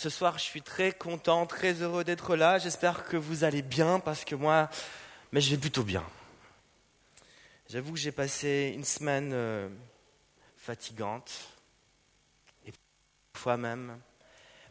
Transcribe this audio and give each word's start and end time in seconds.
Ce 0.00 0.08
soir, 0.08 0.38
je 0.38 0.44
suis 0.44 0.62
très 0.62 0.92
content, 0.92 1.44
très 1.44 1.74
heureux 1.82 2.04
d'être 2.04 2.34
là. 2.34 2.56
J'espère 2.56 3.04
que 3.04 3.18
vous 3.18 3.44
allez 3.44 3.60
bien 3.60 4.00
parce 4.00 4.24
que 4.24 4.34
moi, 4.34 4.70
mais 5.30 5.42
je 5.42 5.50
vais 5.50 5.58
plutôt 5.60 5.82
bien. 5.82 6.02
J'avoue 7.68 7.92
que 7.92 7.98
j'ai 7.98 8.10
passé 8.10 8.72
une 8.74 8.84
semaine 8.84 9.32
euh, 9.34 9.68
fatigante, 10.56 11.30
et 12.64 12.72
parfois 13.34 13.58
même. 13.58 14.00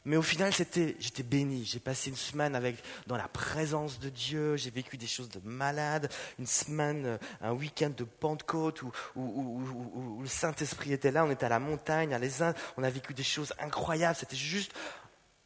Mais 0.06 0.18
au 0.18 0.24
final, 0.24 0.52
c'était, 0.52 0.96
j'étais 1.00 1.22
béni. 1.22 1.66
J'ai 1.66 1.80
passé 1.80 2.10
une 2.10 2.16
semaine 2.16 2.56
avec, 2.56 2.78
dans 3.06 3.18
la 3.18 3.28
présence 3.28 4.00
de 4.00 4.10
Dieu. 4.10 4.56
J'ai 4.56 4.72
vécu 4.72 4.98
des 4.98 5.06
choses 5.06 5.30
de 5.30 5.40
malade. 5.44 6.12
Une 6.40 6.48
semaine, 6.48 7.06
euh, 7.06 7.18
un 7.42 7.52
week-end 7.52 7.92
de 7.96 8.04
Pentecôte 8.04 8.82
où, 8.82 8.92
où, 9.16 10.20
le 10.22 10.28
Saint-Esprit 10.28 10.94
était 10.94 11.12
là. 11.12 11.26
On 11.26 11.30
était 11.30 11.46
à 11.46 11.50
la 11.50 11.60
montagne, 11.60 12.16
à 12.16 12.18
les 12.18 12.42
Indes. 12.42 12.56
On 12.78 12.84
a 12.84 12.90
vécu 12.90 13.14
des 13.14 13.22
choses 13.22 13.54
incroyables. 13.60 14.16
C'était 14.16 14.36
juste 14.36 14.72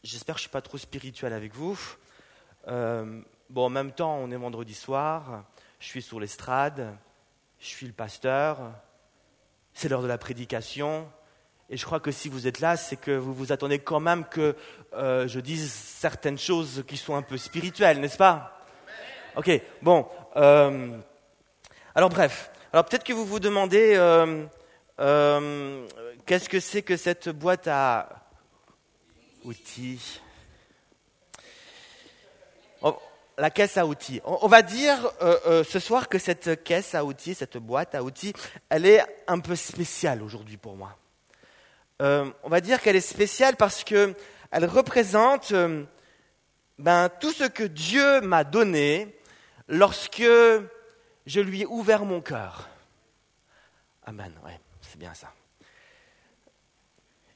J'espère 0.04 0.35
que 0.35 0.39
je 0.39 0.43
ne 0.43 0.49
suis 0.49 0.51
pas 0.51 0.61
trop 0.61 0.77
spirituel 0.77 1.31
avec 1.31 1.55
vous. 1.55 1.80
Euh, 2.67 3.21
bon, 3.49 3.67
en 3.67 3.70
même 3.70 3.93
temps, 3.93 4.17
on 4.17 4.31
est 4.31 4.35
vendredi 4.35 4.73
soir, 4.73 5.45
je 5.79 5.88
suis 5.88 6.02
sur 6.02 6.20
l'estrade, 6.20 6.93
je 7.57 7.67
suis 7.67 7.88
le 7.88 7.93
pasteur, 7.93 8.73
c'est 9.73 9.88
l'heure 9.88 10.02
de 10.02 10.07
la 10.07 10.17
prédication, 10.17 11.09
et 11.70 11.77
je 11.77 11.85
crois 11.85 12.02
que 12.02 12.12
si 12.12 12.27
vous 12.27 12.48
êtes 12.48 12.59
là, 12.59 12.76
c'est 12.76 12.98
que 12.98 13.12
vous 13.12 13.34
vous 13.34 13.53
attendez 13.53 13.79
quand 13.79 14.02
même 14.02 14.26
que 14.26 14.57
euh, 14.91 15.26
je 15.29 15.39
dise 15.39 15.71
certaines 15.71 16.38
choses 16.38 16.84
qui 16.85 16.98
sont 16.98 17.15
un 17.15 17.21
peu 17.21 17.38
spirituelles, 17.38 18.01
n'est-ce 18.01 18.17
pas? 18.17 18.59
Ok, 19.38 19.49
bon. 19.81 20.05
Euh, 20.35 20.98
alors 21.95 22.09
bref, 22.09 22.51
alors 22.73 22.84
peut-être 22.84 23.05
que 23.05 23.13
vous 23.13 23.26
vous 23.26 23.40
demandez 23.40 23.93
qu'est-ce 24.98 26.49
que 26.49 26.59
c'est 26.59 26.81
que 26.81 26.98
cette 26.98 27.29
boîte 27.29 27.70
à 27.70 28.23
outils. 29.43 30.20
la 33.38 33.49
caisse 33.49 33.77
à 33.77 33.85
outils. 33.85 34.21
On, 34.26 34.48
va 34.48 34.62
dire 34.62 35.12
euh, 35.21 35.40
euh, 35.48 35.63
ce 35.63 35.79
soir 35.79 36.07
que 36.07 36.20
cette 36.20 36.63
caisse 36.63 36.93
à 36.93 37.04
outils, 37.04 37.34
cette 37.34 37.57
boîte 37.57 37.95
à 37.95 38.03
outils, 38.03 38.34
elle 38.70 38.85
est 38.85 39.03
un 39.27 39.40
peu 39.40 39.55
spéciale 39.55 40.21
aujourd'hui 40.21 40.57
pour 40.57 40.76
moi. 40.76 40.95
Euh, 42.01 42.29
on 42.43 42.49
va 42.49 42.62
dire 42.62 42.81
qu'elle 42.81 42.95
est 42.95 43.01
spéciale 43.01 43.55
parce 43.55 43.84
qu'elle 43.84 44.15
représente 44.65 45.53
ben, 46.77 47.09
tout 47.09 47.31
ce 47.31 47.46
que 47.46 47.63
Dieu 47.63 48.21
m'a 48.21 48.43
donné 48.43 49.18
lorsque 49.68 50.23
je 51.25 51.40
lui 51.40 51.62
ai 51.62 51.65
ouvert 51.65 52.05
mon 52.05 52.21
cœur. 52.21 52.70
Amen, 54.05 54.34
ouais, 54.46 54.59
c'est 54.81 54.99
bien 54.99 55.13
ça. 55.13 55.31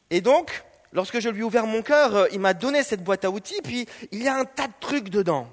Et 0.10 0.22
donc, 0.22 0.64
lorsque 0.94 1.20
je 1.20 1.30
lui 1.30 1.42
ai 1.42 1.44
ouvert 1.44 1.66
mon 1.66 1.82
cœur, 1.82 2.16
euh, 2.16 2.28
il 2.32 2.40
m'a 2.40 2.54
donné 2.54 2.84
cette 2.84 3.04
boîte 3.04 3.26
à 3.26 3.32
outils, 3.32 3.62
puis 3.64 3.88
il 4.12 4.24
y 4.24 4.28
a 4.28 4.36
un 4.36 4.46
tas 4.46 4.68
de 4.68 4.74
trucs 4.80 5.10
dedans. 5.10 5.48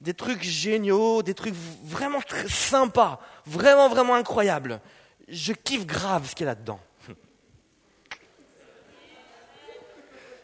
Des 0.00 0.14
trucs 0.14 0.42
géniaux, 0.42 1.22
des 1.22 1.34
trucs 1.34 1.54
vraiment 1.84 2.20
sympas, 2.48 3.20
vraiment, 3.46 3.88
vraiment 3.88 4.14
incroyables. 4.14 4.80
Je 5.28 5.52
kiffe 5.52 5.86
grave 5.86 6.28
ce 6.28 6.34
qu'il 6.34 6.44
y 6.44 6.48
a 6.48 6.52
là-dedans. 6.52 6.80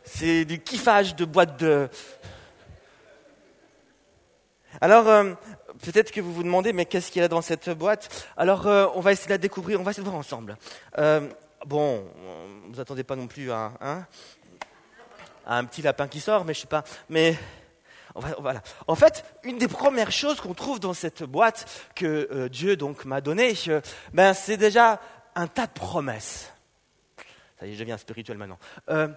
C'est 0.05 0.45
du 0.45 0.61
kiffage 0.61 1.17
de 1.17 1.25
boîte 1.25 1.59
de... 1.59 1.89
Alors, 4.81 5.09
euh, 5.09 5.33
peut-être 5.83 6.13
que 6.13 6.21
vous 6.21 6.33
vous 6.33 6.45
demandez, 6.45 6.73
mais 6.73 6.85
qu'est-ce 6.85 7.11
qu'il 7.11 7.21
y 7.21 7.25
a 7.25 7.29
dans 7.29 7.43
cette 7.43 7.69
boîte? 7.71 8.29
Alors, 8.37 8.69
euh, 8.69 8.87
on 8.95 9.01
va 9.01 9.11
essayer 9.11 9.27
de 9.27 9.33
la 9.33 9.39
découvrir, 9.39 9.81
on 9.81 9.83
va 9.83 9.91
essayer 9.91 10.05
de 10.05 10.09
voir 10.09 10.21
ensemble. 10.21 10.57
Bon, 11.67 12.05
vous 12.69 12.81
attendez 12.81 13.05
pas 13.05 13.17
non 13.17 13.27
plus 13.27 13.51
à, 13.51 13.73
hein, 13.81 14.07
un 15.47 15.65
petit 15.65 15.83
lapin 15.83 16.07
qui 16.07 16.21
sort, 16.21 16.45
mais 16.45 16.55
je 16.55 16.61
sais 16.61 16.67
pas. 16.67 16.85
Mais 17.09 17.37
voilà. 18.15 18.63
En 18.87 18.95
fait, 18.95 19.25
une 19.43 19.59
des 19.59 19.69
premières 19.69 20.13
choses 20.13 20.41
qu'on 20.41 20.55
trouve 20.55 20.79
dans 20.81 20.95
cette 20.95 21.23
boîte 21.25 21.89
que 21.95 22.29
euh, 22.31 22.49
Dieu 22.49 22.77
donc 22.77 23.05
m'a 23.05 23.21
donnée, 23.21 23.55
euh, 23.69 23.81
ben 24.13 24.35
c'est 24.35 24.57
déjà 24.57 25.01
un 25.35 25.47
tas 25.47 25.67
de 25.67 25.73
promesses. 25.73 26.53
Ça 27.59 27.67
y 27.67 27.71
est, 27.71 27.75
je 27.75 27.81
deviens 27.81 27.99
spirituel 27.99 28.39
maintenant. 28.39 28.59
Euh, 28.89 29.09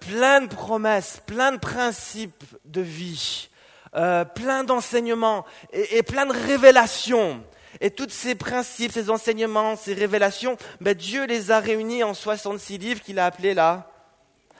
plein 0.00 0.40
de 0.40 0.54
promesses, 0.54 1.22
plein 1.26 1.52
de 1.52 1.58
principes 1.58 2.44
de 2.64 2.80
vie, 2.80 3.48
plein 3.92 4.64
d'enseignements 4.64 5.44
et, 5.72 5.98
et, 5.98 6.02
plein 6.02 6.26
de 6.26 6.32
révélations 6.32 7.42
et 7.80 7.90
tous 7.90 8.10
ces 8.10 8.34
principes, 8.34 8.92
ces 8.92 9.10
enseignements, 9.10 9.76
ces 9.76 9.94
révélations, 9.94 10.56
ben 10.80 10.94
Dieu 10.94 11.26
les 11.26 11.50
a 11.50 11.60
réunis 11.60 12.02
en 12.02 12.14
66 12.14 12.78
livres 12.78 13.00
qu'il 13.00 13.18
a 13.18 13.26
appelés 13.26 13.54
là. 13.54 13.90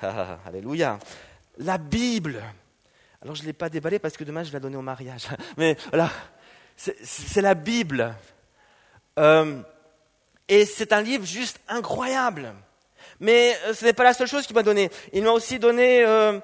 Alléluia. 0.46 0.98
La 1.58 1.78
Bible. 1.78 2.42
Alors 3.22 3.34
je 3.34 3.42
ne 3.42 3.46
l'ai 3.46 3.52
pas 3.52 3.68
déballé 3.68 3.98
parce 3.98 4.16
que 4.16 4.24
demain 4.24 4.44
je 4.44 4.50
vais 4.50 4.56
la 4.56 4.60
donner 4.60 4.76
au 4.76 4.82
mariage. 4.82 5.26
Mais 5.56 5.76
voilà, 5.88 6.10
c'est 6.76 7.42
la 7.42 7.54
Bible. 7.54 8.14
Euh, 9.18 9.60
et 10.48 10.64
c'est 10.64 10.92
un 10.92 11.02
livre 11.02 11.26
juste 11.26 11.60
incroyable. 11.68 12.54
Mais 13.20 13.56
euh, 13.66 13.74
ce 13.74 13.84
n'est 13.84 13.92
pas 13.92 14.04
la 14.04 14.14
seule 14.14 14.28
chose 14.28 14.46
qu'il 14.46 14.54
m'a 14.54 14.62
donné. 14.62 14.90
Il 15.12 15.24
m'a 15.24 15.30
aussi 15.30 15.58
donné 15.58 16.04
euh, 16.04 16.38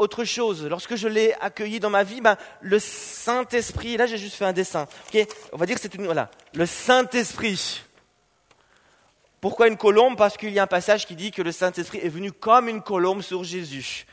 autre 0.00 0.24
chose. 0.24 0.66
Lorsque 0.66 0.96
je 0.96 1.06
l'ai 1.06 1.34
accueilli 1.40 1.78
dans 1.78 1.90
ma 1.90 2.02
vie, 2.02 2.20
ben, 2.20 2.36
le 2.60 2.78
Saint-Esprit, 2.78 3.96
là 3.96 4.06
j'ai 4.06 4.18
juste 4.18 4.34
fait 4.34 4.46
un 4.46 4.52
dessin. 4.52 4.86
On 5.52 5.56
va 5.56 5.66
dire 5.66 5.76
que 5.76 5.82
c'est 5.82 5.94
une. 5.94 6.06
Voilà. 6.06 6.30
Le 6.54 6.66
Saint-Esprit. 6.66 7.82
Pourquoi 9.40 9.68
une 9.68 9.76
colombe? 9.76 10.16
Parce 10.16 10.36
qu'il 10.36 10.52
y 10.52 10.58
a 10.58 10.62
un 10.62 10.66
passage 10.66 11.06
qui 11.06 11.14
dit 11.14 11.30
que 11.30 11.42
le 11.42 11.52
Saint-Esprit 11.52 12.00
est 12.02 12.08
venu 12.08 12.32
comme 12.32 12.68
une 12.68 12.82
colombe 12.82 13.22
sur 13.22 13.44
Jésus. 13.44 14.06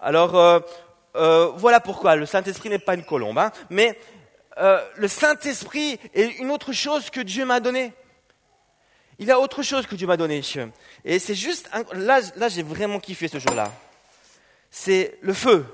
Alors, 0.00 0.36
euh, 0.36 0.60
euh, 1.16 1.50
voilà 1.56 1.80
pourquoi. 1.80 2.16
Le 2.16 2.26
Saint-Esprit 2.26 2.70
n'est 2.70 2.78
pas 2.78 2.94
une 2.94 3.04
colombe. 3.04 3.38
Hein, 3.38 3.52
mais 3.70 3.98
euh, 4.58 4.82
le 4.96 5.08
Saint-Esprit 5.08 5.98
est 6.14 6.38
une 6.38 6.50
autre 6.50 6.72
chose 6.72 7.10
que 7.10 7.20
Dieu 7.20 7.44
m'a 7.44 7.60
donnée. 7.60 7.92
Il 9.18 9.28
y 9.28 9.30
a 9.30 9.38
autre 9.38 9.62
chose 9.62 9.86
que 9.86 9.94
Dieu 9.94 10.06
m'a 10.06 10.16
donné. 10.16 10.42
Et 11.04 11.18
c'est 11.18 11.34
juste. 11.34 11.70
Là, 11.92 12.20
là 12.36 12.48
j'ai 12.48 12.62
vraiment 12.62 12.98
kiffé 12.98 13.28
ce 13.28 13.38
jour-là 13.38 13.70
c'est 14.76 15.18
le 15.22 15.32
feu. 15.32 15.64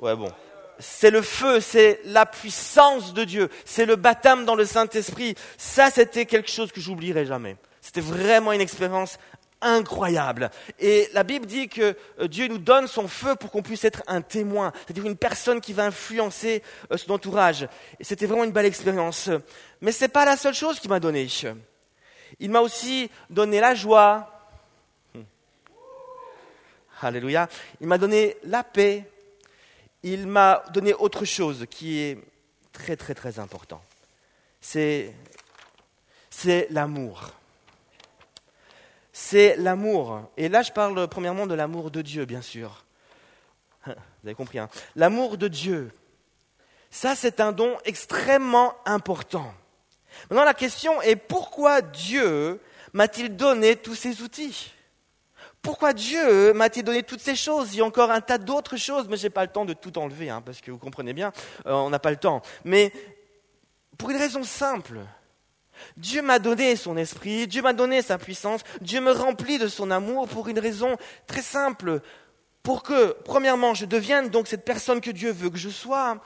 Ouais, 0.00 0.16
bon. 0.16 0.32
C'est 0.80 1.10
le 1.10 1.22
feu, 1.22 1.60
c'est 1.60 2.00
la 2.04 2.26
puissance 2.26 3.14
de 3.14 3.22
Dieu, 3.22 3.48
c'est 3.64 3.86
le 3.86 3.94
baptême 3.94 4.44
dans 4.44 4.56
le 4.56 4.64
Saint-Esprit. 4.64 5.36
Ça, 5.56 5.88
c'était 5.88 6.26
quelque 6.26 6.50
chose 6.50 6.72
que 6.72 6.80
j'oublierai 6.80 7.26
jamais. 7.26 7.56
C'était 7.80 8.00
vraiment 8.00 8.50
une 8.50 8.60
expérience 8.60 9.20
incroyable. 9.60 10.50
Et 10.80 11.08
la 11.12 11.22
Bible 11.22 11.46
dit 11.46 11.68
que 11.68 11.96
euh, 12.20 12.26
Dieu 12.26 12.48
nous 12.48 12.58
donne 12.58 12.88
son 12.88 13.06
feu 13.06 13.36
pour 13.36 13.52
qu'on 13.52 13.62
puisse 13.62 13.84
être 13.84 14.02
un 14.08 14.20
témoin, 14.20 14.72
c'est-à-dire 14.84 15.06
une 15.06 15.16
personne 15.16 15.60
qui 15.60 15.72
va 15.72 15.84
influencer 15.84 16.64
euh, 16.92 16.96
son 16.96 17.12
entourage. 17.12 17.68
Et 18.00 18.04
c'était 18.04 18.26
vraiment 18.26 18.44
une 18.44 18.52
belle 18.52 18.66
expérience. 18.66 19.30
Mais 19.80 19.92
ce 19.92 20.04
n'est 20.04 20.08
pas 20.08 20.24
la 20.24 20.36
seule 20.36 20.54
chose 20.54 20.80
qu'il 20.80 20.90
m'a 20.90 21.00
donné. 21.00 21.28
Il 22.40 22.50
m'a 22.50 22.60
aussi 22.60 23.10
donné 23.30 23.60
la 23.60 23.76
joie, 23.76 24.37
Alléluia. 27.00 27.48
Il 27.80 27.86
m'a 27.86 27.98
donné 27.98 28.36
la 28.44 28.64
paix. 28.64 29.08
Il 30.02 30.26
m'a 30.26 30.64
donné 30.72 30.94
autre 30.94 31.24
chose 31.24 31.66
qui 31.70 31.98
est 31.98 32.18
très 32.72 32.96
très 32.96 33.14
très 33.14 33.38
important. 33.38 33.82
C'est, 34.60 35.14
c'est 36.30 36.66
l'amour. 36.70 37.30
C'est 39.12 39.56
l'amour. 39.56 40.22
Et 40.36 40.48
là, 40.48 40.62
je 40.62 40.72
parle 40.72 41.08
premièrement 41.08 41.46
de 41.46 41.54
l'amour 41.54 41.90
de 41.90 42.02
Dieu, 42.02 42.24
bien 42.24 42.42
sûr. 42.42 42.84
Vous 43.86 43.92
avez 44.24 44.34
compris, 44.34 44.58
hein 44.58 44.68
L'amour 44.94 45.38
de 45.38 45.48
Dieu. 45.48 45.92
Ça, 46.90 47.14
c'est 47.14 47.40
un 47.40 47.52
don 47.52 47.76
extrêmement 47.84 48.74
important. 48.86 49.52
Maintenant, 50.30 50.44
la 50.44 50.54
question 50.54 51.02
est 51.02 51.16
pourquoi 51.16 51.82
Dieu 51.82 52.60
m'a-t-il 52.92 53.36
donné 53.36 53.76
tous 53.76 53.94
ces 53.94 54.22
outils? 54.22 54.72
Pourquoi 55.62 55.92
Dieu 55.92 56.52
m'a-t-il 56.52 56.84
donné 56.84 57.02
toutes 57.02 57.20
ces 57.20 57.36
choses? 57.36 57.74
Il 57.74 57.78
y 57.78 57.80
a 57.80 57.84
encore 57.84 58.10
un 58.10 58.20
tas 58.20 58.38
d'autres 58.38 58.76
choses, 58.76 59.08
mais 59.08 59.16
je 59.16 59.24
n'ai 59.24 59.30
pas 59.30 59.44
le 59.44 59.50
temps 59.50 59.64
de 59.64 59.72
tout 59.72 59.98
enlever, 59.98 60.30
hein, 60.30 60.42
parce 60.44 60.60
que 60.60 60.70
vous 60.70 60.78
comprenez 60.78 61.12
bien, 61.12 61.32
euh, 61.66 61.72
on 61.72 61.90
n'a 61.90 61.98
pas 61.98 62.10
le 62.10 62.16
temps. 62.16 62.42
Mais 62.64 62.92
pour 63.96 64.10
une 64.10 64.16
raison 64.16 64.44
simple, 64.44 65.00
Dieu 65.96 66.22
m'a 66.22 66.38
donné 66.38 66.76
son 66.76 66.96
esprit, 66.96 67.46
Dieu 67.46 67.62
m'a 67.62 67.72
donné 67.72 68.02
sa 68.02 68.18
puissance, 68.18 68.62
Dieu 68.80 69.00
me 69.00 69.12
remplit 69.12 69.58
de 69.58 69.68
son 69.68 69.90
amour 69.90 70.28
pour 70.28 70.48
une 70.48 70.58
raison 70.58 70.96
très 71.26 71.42
simple, 71.42 72.00
pour 72.62 72.82
que, 72.82 73.16
premièrement, 73.24 73.74
je 73.74 73.84
devienne 73.84 74.28
donc 74.28 74.46
cette 74.46 74.64
personne 74.64 75.00
que 75.00 75.10
Dieu 75.10 75.32
veut 75.32 75.50
que 75.50 75.58
je 75.58 75.70
sois, 75.70 76.22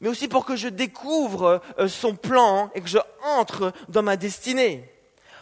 mais 0.00 0.08
aussi 0.08 0.28
pour 0.28 0.44
que 0.44 0.56
je 0.56 0.68
découvre 0.68 1.60
euh, 1.78 1.88
son 1.88 2.14
plan 2.14 2.70
et 2.74 2.80
que 2.80 2.88
je 2.88 2.98
entre 3.22 3.72
dans 3.88 4.02
ma 4.02 4.16
destinée. 4.16 4.92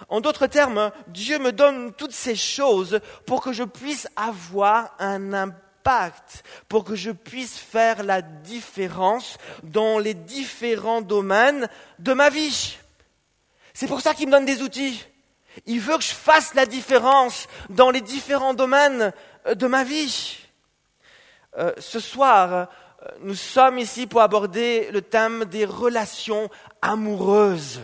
En 0.09 0.21
d'autres 0.21 0.47
termes, 0.47 0.91
Dieu 1.09 1.39
me 1.39 1.53
donne 1.53 1.93
toutes 1.95 2.13
ces 2.13 2.37
choses 2.37 3.01
pour 3.27 3.43
que 3.43 3.53
je 3.53 3.65
puisse 3.65 4.09
avoir 4.17 4.95
un 4.99 5.33
impact, 5.33 6.45
pour 6.69 6.85
que 6.85 6.95
je 6.95 7.11
puisse 7.11 7.59
faire 7.59 8.03
la 8.03 8.23
différence 8.23 9.39
dans 9.63 9.99
les 9.99 10.15
différents 10.15 11.03
domaines 11.03 11.69
de 11.99 12.13
ma 12.13 12.31
vie. 12.31 12.77
C'est 13.73 13.89
pour 13.89 14.01
ça 14.01 14.15
qu'il 14.15 14.27
me 14.27 14.33
donne 14.33 14.45
des 14.45 14.63
outils. 14.63 15.05
Il 15.67 15.81
veut 15.81 15.97
que 15.97 16.05
je 16.05 16.15
fasse 16.15 16.55
la 16.55 16.67
différence 16.67 17.47
dans 17.71 17.91
les 17.91 18.01
différents 18.01 18.55
domaines 18.55 19.13
de 19.53 19.67
ma 19.67 19.85
vie. 19.85 20.39
Euh, 21.57 21.73
ce 21.79 22.01
soir, 22.01 22.53
euh, 22.53 22.65
nous 23.21 23.35
sommes 23.35 23.79
ici 23.79 24.07
pour 24.07 24.23
aborder 24.23 24.91
le 24.91 25.03
thème 25.03 25.45
des 25.45 25.65
relations 25.65 26.51
amoureuses. 26.83 27.81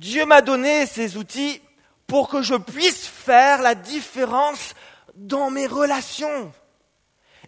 Dieu 0.00 0.24
m'a 0.24 0.40
donné 0.40 0.86
ces 0.86 1.18
outils 1.18 1.60
pour 2.06 2.30
que 2.30 2.40
je 2.40 2.54
puisse 2.54 3.06
faire 3.06 3.60
la 3.60 3.74
différence 3.74 4.74
dans 5.14 5.50
mes 5.50 5.66
relations 5.66 6.54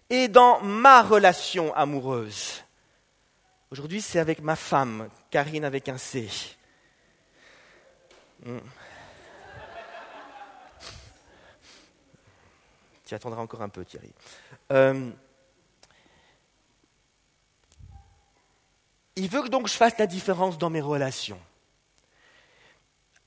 et 0.07 0.27
dans 0.27 0.61
ma 0.61 1.01
relation 1.01 1.73
amoureuse. 1.73 2.61
Aujourd'hui, 3.71 4.03
c'est 4.03 4.19
avec 4.19 4.39
ma 4.39 4.55
femme, 4.55 5.09
Karine 5.31 5.65
avec 5.65 5.89
un 5.89 5.97
C. 5.97 6.29
Hmm. 8.45 8.59
Tu 13.07 13.15
attendras 13.15 13.41
encore 13.41 13.63
un 13.63 13.69
peu, 13.69 13.83
Thierry. 13.83 14.13
Euh, 14.71 15.09
il 19.15 19.27
veut 19.27 19.49
donc 19.49 19.63
que 19.63 19.71
je 19.71 19.75
fasse 19.75 19.97
la 19.97 20.05
différence 20.05 20.59
dans 20.59 20.69
mes 20.69 20.81
relations. 20.81 21.39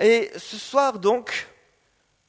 Et 0.01 0.31
ce 0.37 0.57
soir, 0.57 0.99
donc, 0.99 1.47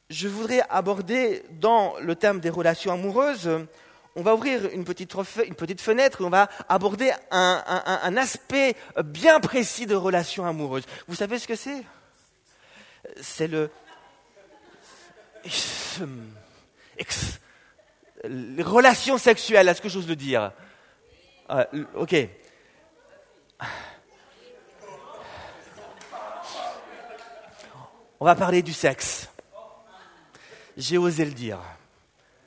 je 0.10 0.28
voudrais 0.28 0.62
aborder 0.70 1.44
dans 1.52 1.96
le 2.00 2.16
thème 2.16 2.40
des 2.40 2.50
relations 2.50 2.94
amoureuses, 2.94 3.50
on 4.16 4.24
va 4.24 4.34
ouvrir 4.34 4.66
une 4.74 4.84
petite, 4.84 5.12
fenêtre 5.82 6.22
et 6.22 6.24
on 6.24 6.30
va 6.30 6.50
aborder 6.70 7.12
un, 7.30 7.64
un, 8.04 8.18
aspect 8.18 8.76
bien 9.04 9.40
précis 9.40 9.86
de 9.86 9.94
relations 9.94 10.46
amoureuses. 10.46 10.86
Vous 11.08 11.14
savez 11.14 11.38
ce 11.38 11.48
que 11.48 11.56
c'est? 11.56 11.84
C'est 13.22 13.48
le... 13.48 13.70
Les 18.24 18.64
relations 18.64 19.20
sexuelles, 19.20 19.68
est-ce 19.68 19.82
que 19.82 19.90
j'ose 19.90 20.08
le 20.08 20.16
dire? 20.16 20.52
Euh, 21.52 21.64
Ok. 21.94 22.16
On 28.20 28.26
va 28.26 28.36
parler 28.36 28.64
du 28.64 28.74
sexe. 28.74 29.30
J'ai 30.76 30.98
osé 30.98 31.24
le 31.24 31.32
dire. 31.32 31.60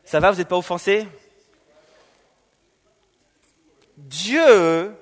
Ça 0.05 0.19
va, 0.19 0.33
vous 0.33 0.39
n'êtes 0.39 0.49
pas 0.49 0.57
offensé? 0.57 1.07
Dieu 3.97 4.93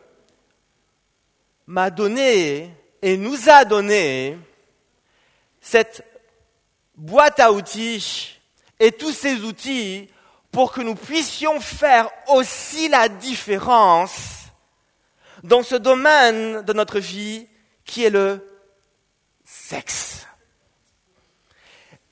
m'a 1.66 1.88
donné 1.88 2.70
et 3.00 3.16
nous 3.16 3.48
a 3.48 3.64
donné 3.64 4.36
cette 5.60 6.04
boîte 6.96 7.40
à 7.40 7.52
outils 7.52 8.38
et 8.78 8.92
tous 8.92 9.12
ces 9.12 9.40
outils 9.44 10.10
pour 10.52 10.72
que 10.72 10.82
nous 10.82 10.94
puissions 10.94 11.60
faire 11.60 12.10
aussi 12.26 12.88
la 12.88 13.08
différence 13.08 14.44
dans 15.42 15.62
ce 15.62 15.76
domaine 15.76 16.62
de 16.62 16.72
notre 16.74 16.98
vie 16.98 17.46
qui 17.84 18.04
est 18.04 18.10
le 18.10 18.46
sexe. 19.44 20.27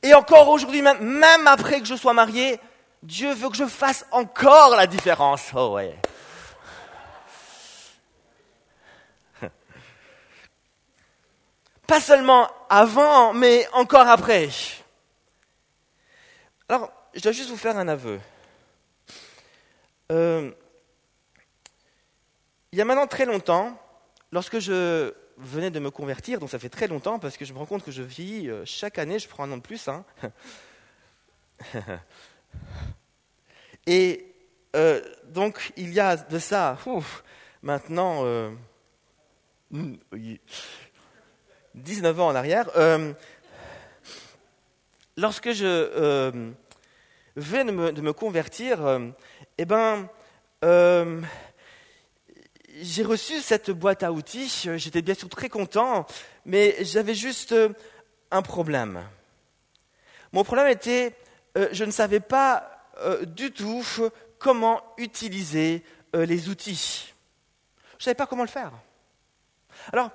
Et 0.07 0.15
encore 0.15 0.49
aujourd'hui, 0.49 0.83
même, 0.83 1.01
même 1.01 1.49
après 1.49 1.81
que 1.81 1.87
je 1.87 1.97
sois 1.97 2.13
marié, 2.13 2.61
Dieu 3.03 3.35
veut 3.35 3.49
que 3.49 3.57
je 3.57 3.67
fasse 3.67 4.07
encore 4.13 4.77
la 4.77 4.87
différence. 4.87 5.51
Oh 5.53 5.73
ouais. 5.73 5.97
Pas 11.89 12.01
seulement 12.01 12.49
avant, 12.71 13.33
mais 13.33 13.67
encore 13.73 14.07
après. 14.07 14.49
Alors, 16.69 16.93
je 17.13 17.23
dois 17.23 17.33
juste 17.33 17.51
vous 17.51 17.57
faire 17.57 17.77
un 17.77 17.89
aveu. 17.89 18.21
Euh, 20.13 20.53
il 22.71 22.79
y 22.79 22.81
a 22.81 22.85
maintenant 22.85 23.09
très 23.09 23.25
longtemps, 23.25 23.77
lorsque 24.31 24.61
je 24.61 25.13
venais 25.39 25.71
de 25.71 25.79
me 25.79 25.91
convertir, 25.91 26.41
donc 26.41 26.51
ça 26.51 26.59
fait 26.59 26.69
très 26.69 26.89
longtemps 26.89 27.19
parce 27.19 27.37
que 27.37 27.45
je 27.45 27.53
me 27.53 27.59
rends 27.59 27.67
compte 27.67 27.85
que 27.85 27.91
je 27.91 28.03
vis 28.03 28.49
euh, 28.49 28.65
chaque 28.65 28.99
année, 28.99 29.19
je 29.19 29.29
prends 29.29 29.45
un 29.45 29.53
an 29.53 29.57
de 29.59 29.63
plus. 29.63 29.89
Hein. 29.89 30.05
Et 33.87 34.35
euh, 34.75 35.01
donc 35.29 35.73
il 35.77 35.93
y 35.93 36.01
a 36.01 36.17
de 36.17 36.39
ça, 36.39 36.79
maintenant 37.63 38.25
19 41.75 42.21
ans 42.21 42.29
en 42.29 42.35
arrière, 42.35 42.71
lorsque 45.17 45.53
je 45.53 46.53
venais 47.37 47.65
de 47.65 47.77
me, 47.77 47.93
de 47.93 48.01
me 48.01 48.13
convertir, 48.13 49.01
eh 49.59 49.65
ben, 49.65 50.09
euh, 50.65 51.21
j'ai 52.83 53.03
reçu 53.03 53.41
cette 53.41 53.71
boîte 53.71 54.03
à 54.03 54.13
outils. 54.13 54.69
J'étais 54.77 55.03
bien 55.03 55.15
sûr 55.15 55.29
très 55.29 55.49
content, 55.49 56.07
mais 56.45 56.77
j'avais 56.81 57.15
juste 57.15 57.53
euh, 57.53 57.71
un 58.31 58.43
problème. 58.43 59.03
Mon 60.33 60.45
problème 60.45 60.69
était, 60.69 61.17
euh, 61.57 61.69
je 61.73 61.85
ne 61.85 61.91
savais 61.91 62.21
pas 62.21 62.73
du 63.27 63.53
tout 63.53 63.85
comment 64.39 64.83
utiliser 64.97 65.85
les 66.15 66.49
outils. 66.49 67.13
Je 67.91 67.97
ne 67.97 68.05
savais 68.05 68.15
pas 68.15 68.27
comment 68.27 68.43
le 68.43 68.49
faire. 68.49 68.73
Alors, 69.93 70.11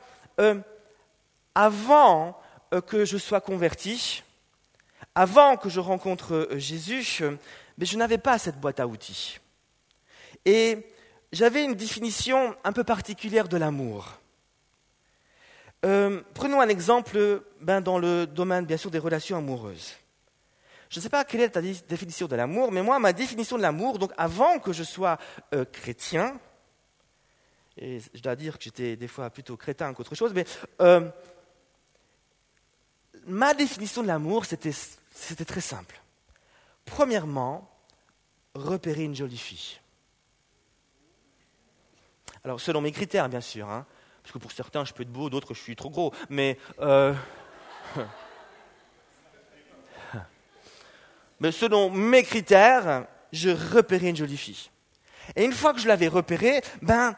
avant 1.53 2.41
que 2.87 3.05
je 3.05 3.17
sois 3.17 3.39
converti, 3.39 4.23
avant 5.13 5.57
que 5.57 5.69
je 5.69 5.79
rencontre 5.79 6.49
Jésus, 6.53 7.03
je 7.77 7.97
n'avais 7.97 8.17
pas 8.17 8.39
cette 8.39 8.59
boîte 8.59 8.79
à 8.79 8.87
outils. 8.87 9.39
Et 10.45 10.90
j'avais 11.31 11.63
une 11.63 11.75
définition 11.75 12.55
un 12.63 12.73
peu 12.73 12.83
particulière 12.83 13.47
de 13.47 13.57
l'amour. 13.57 14.19
Euh, 15.83 16.21
prenons 16.33 16.61
un 16.61 16.69
exemple 16.69 17.43
ben, 17.59 17.81
dans 17.81 17.97
le 17.97 18.27
domaine, 18.27 18.65
bien 18.65 18.77
sûr, 18.77 18.91
des 18.91 18.99
relations 18.99 19.37
amoureuses. 19.37 19.93
Je 20.89 20.99
ne 20.99 21.03
sais 21.03 21.09
pas 21.09 21.23
quelle 21.23 21.41
est 21.41 21.49
ta 21.49 21.61
définition 21.61 22.27
de 22.27 22.35
l'amour, 22.35 22.71
mais 22.71 22.83
moi, 22.83 22.99
ma 22.99 23.13
définition 23.13 23.57
de 23.57 23.61
l'amour, 23.61 23.97
donc 23.97 24.11
avant 24.17 24.59
que 24.59 24.73
je 24.73 24.83
sois 24.83 25.17
euh, 25.53 25.65
chrétien, 25.65 26.37
et 27.77 27.99
je 28.13 28.21
dois 28.21 28.35
dire 28.35 28.57
que 28.57 28.63
j'étais 28.65 28.95
des 28.97 29.07
fois 29.07 29.29
plutôt 29.29 29.55
crétin 29.55 29.93
qu'autre 29.93 30.15
chose, 30.15 30.33
mais 30.35 30.45
euh, 30.81 31.09
ma 33.25 33.53
définition 33.53 34.03
de 34.03 34.07
l'amour, 34.07 34.45
c'était 34.45 35.45
très 35.45 35.61
simple. 35.61 35.99
Premièrement, 36.85 37.71
repérer 38.53 39.03
une 39.03 39.15
jolie 39.15 39.37
fille. 39.37 39.80
Alors, 42.43 42.59
selon 42.59 42.81
mes 42.81 42.91
critères, 42.91 43.29
bien 43.29 43.41
sûr, 43.41 43.69
hein, 43.69 43.85
parce 44.23 44.33
que 44.33 44.39
pour 44.39 44.51
certains, 44.51 44.83
je 44.85 44.93
peux 44.93 45.03
être 45.03 45.11
beau, 45.11 45.29
d'autres, 45.29 45.53
je 45.53 45.61
suis 45.61 45.75
trop 45.75 45.89
gros, 45.89 46.13
mais. 46.29 46.57
Euh, 46.79 47.13
mais 51.39 51.51
selon 51.51 51.91
mes 51.91 52.23
critères, 52.23 53.05
je 53.31 53.49
repérais 53.49 54.09
une 54.09 54.15
jolie 54.15 54.37
fille. 54.37 54.69
Et 55.35 55.45
une 55.45 55.53
fois 55.53 55.73
que 55.73 55.79
je 55.79 55.87
l'avais 55.87 56.07
repérée, 56.07 56.61
ben, 56.81 57.15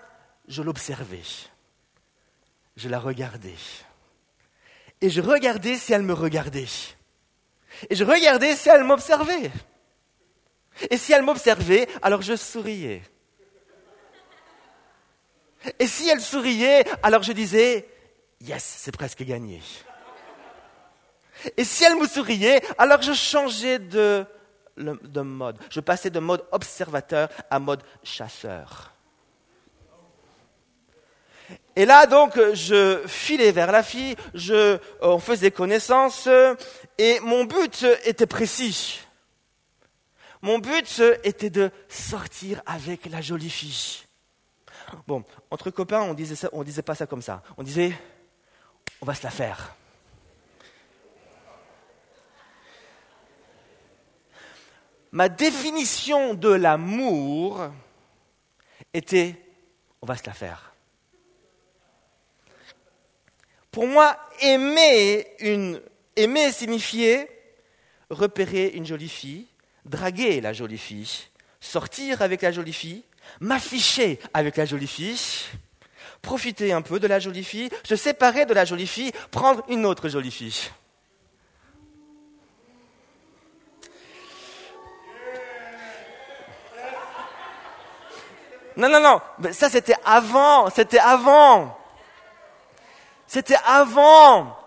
je 0.47 0.61
l'observais. 0.61 1.23
Je 2.75 2.89
la 2.89 2.99
regardais. 2.99 3.55
Et 5.01 5.09
je 5.09 5.21
regardais 5.21 5.75
si 5.75 5.93
elle 5.93 6.03
me 6.03 6.13
regardait. 6.13 6.67
Et 7.89 7.95
je 7.95 8.03
regardais 8.03 8.55
si 8.55 8.69
elle 8.69 8.83
m'observait. 8.83 9.51
Et 10.89 10.97
si 10.97 11.13
elle 11.13 11.23
m'observait, 11.23 11.87
alors 12.01 12.21
je 12.21 12.35
souriais. 12.35 13.03
Et 15.79 15.87
si 15.87 16.09
elle 16.09 16.21
souriait, 16.21 16.85
alors 17.01 17.23
je 17.23 17.31
disais, 17.31 17.87
yes, 18.41 18.63
c'est 18.77 18.95
presque 18.95 19.23
gagné. 19.23 19.61
Et 21.57 21.63
si 21.63 21.83
elle 21.83 21.95
me 21.95 22.07
souriait, 22.07 22.61
alors 22.77 23.01
je 23.01 23.13
changeais 23.13 23.79
de, 23.79 24.25
de 24.77 25.21
mode. 25.21 25.57
Je 25.69 25.79
passais 25.79 26.09
de 26.09 26.19
mode 26.19 26.43
observateur 26.51 27.29
à 27.49 27.59
mode 27.59 27.83
chasseur. 28.03 28.91
Et 31.75 31.85
là, 31.85 32.05
donc, 32.05 32.39
je 32.53 33.01
filais 33.07 33.51
vers 33.51 33.71
la 33.71 33.81
fille, 33.83 34.15
on 35.01 35.19
faisait 35.19 35.51
connaissance, 35.51 36.29
et 36.97 37.19
mon 37.21 37.45
but 37.45 37.85
était 38.05 38.27
précis. 38.27 38.99
Mon 40.41 40.59
but 40.59 41.01
était 41.23 41.49
de 41.49 41.71
sortir 41.89 42.61
avec 42.65 43.05
la 43.07 43.21
jolie 43.21 43.49
fille. 43.49 44.03
Bon, 45.07 45.23
entre 45.51 45.69
copains, 45.69 46.01
on 46.01 46.13
disait 46.13 46.47
disait 46.63 46.81
pas 46.81 46.95
ça 46.95 47.05
comme 47.05 47.21
ça. 47.21 47.43
On 47.57 47.63
disait, 47.63 47.93
on 49.01 49.05
va 49.05 49.13
se 49.15 49.23
la 49.23 49.31
faire. 49.31 49.75
Ma 55.11 55.29
définition 55.29 56.33
de 56.33 56.49
l'amour 56.49 57.69
était, 58.93 59.35
on 60.01 60.07
va 60.07 60.17
se 60.17 60.25
la 60.25 60.33
faire. 60.33 60.73
Pour 63.69 63.87
moi, 63.87 64.17
aimer 64.41 65.27
signifiait 66.51 67.29
repérer 68.09 68.67
une 68.67 68.85
jolie 68.85 69.09
fille, 69.09 69.47
draguer 69.85 70.41
la 70.41 70.53
jolie 70.53 70.77
fille, 70.77 71.09
sortir 71.59 72.21
avec 72.21 72.41
la 72.41 72.51
jolie 72.51 72.73
fille, 72.73 73.03
m'afficher 73.39 74.19
avec 74.33 74.57
la 74.57 74.65
jolie 74.65 74.87
fille, 74.87 75.19
profiter 76.21 76.73
un 76.73 76.81
peu 76.81 76.99
de 76.99 77.07
la 77.07 77.19
jolie 77.19 77.43
fille, 77.43 77.69
se 77.83 77.95
séparer 77.95 78.45
de 78.45 78.53
la 78.53 78.65
jolie 78.65 78.87
fille, 78.87 79.11
prendre 79.31 79.63
une 79.69 79.85
autre 79.85 80.09
jolie 80.09 80.31
fille. 80.31 80.69
Non, 88.75 88.89
non, 88.89 88.99
non, 88.99 89.21
mais 89.39 89.53
ça 89.53 89.69
c'était 89.69 89.95
avant, 90.03 90.69
c'était 90.69 90.99
avant. 90.99 91.77
C'était 93.27 93.57
avant. 93.65 94.57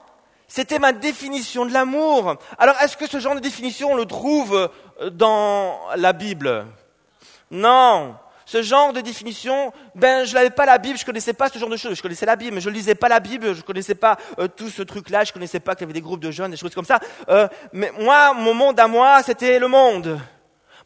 C'était 0.49 0.79
ma 0.79 0.93
définition 0.93 1.67
de 1.67 1.73
l'amour. 1.73 2.37
Alors 2.59 2.77
est-ce 2.81 2.97
que 2.97 3.07
ce 3.07 3.19
genre 3.19 3.35
de 3.35 3.41
définition, 3.41 3.93
on 3.93 3.97
le 3.97 4.07
trouve 4.07 4.71
euh, 5.01 5.11
dans 5.11 5.79
la 5.97 6.13
Bible? 6.13 6.67
Non. 7.51 8.17
Ce 8.47 8.63
genre 8.63 8.93
de 8.93 9.01
définition, 9.01 9.73
ben 9.97 10.25
je 10.25 10.33
n'avais 10.33 10.51
pas 10.51 10.67
la 10.67 10.79
Bible, 10.79 10.97
je 10.97 11.05
connaissais 11.05 11.33
pas 11.33 11.49
ce 11.49 11.59
genre 11.59 11.69
de 11.69 11.77
choses. 11.77 11.97
Je 11.97 12.03
connaissais 12.03 12.27
la 12.27 12.37
Bible, 12.37 12.55
mais 12.55 12.61
je 12.61 12.71
lisais 12.71 12.95
pas 12.95 13.09
la 13.09 13.19
Bible, 13.19 13.55
je 13.55 13.63
connaissais 13.63 13.97
pas 13.97 14.17
euh, 14.39 14.47
tout 14.47 14.71
ce 14.71 14.83
truc-là, 14.83 15.25
je 15.25 15.33
connaissais 15.33 15.59
pas 15.59 15.75
qu'il 15.75 15.83
y 15.83 15.85
avait 15.85 15.93
des 15.93 16.01
groupes 16.01 16.21
de 16.21 16.31
jeunes, 16.31 16.53
des 16.53 16.57
choses 16.57 16.75
comme 16.75 16.85
ça. 16.85 17.01
Euh, 17.29 17.49
mais 17.73 17.91
moi, 17.99 18.35
mon 18.35 18.55
monde 18.55 18.79
à 18.79 18.87
moi, 18.87 19.21
c'était 19.25 19.59
le 19.59 19.67
monde. 19.67 20.21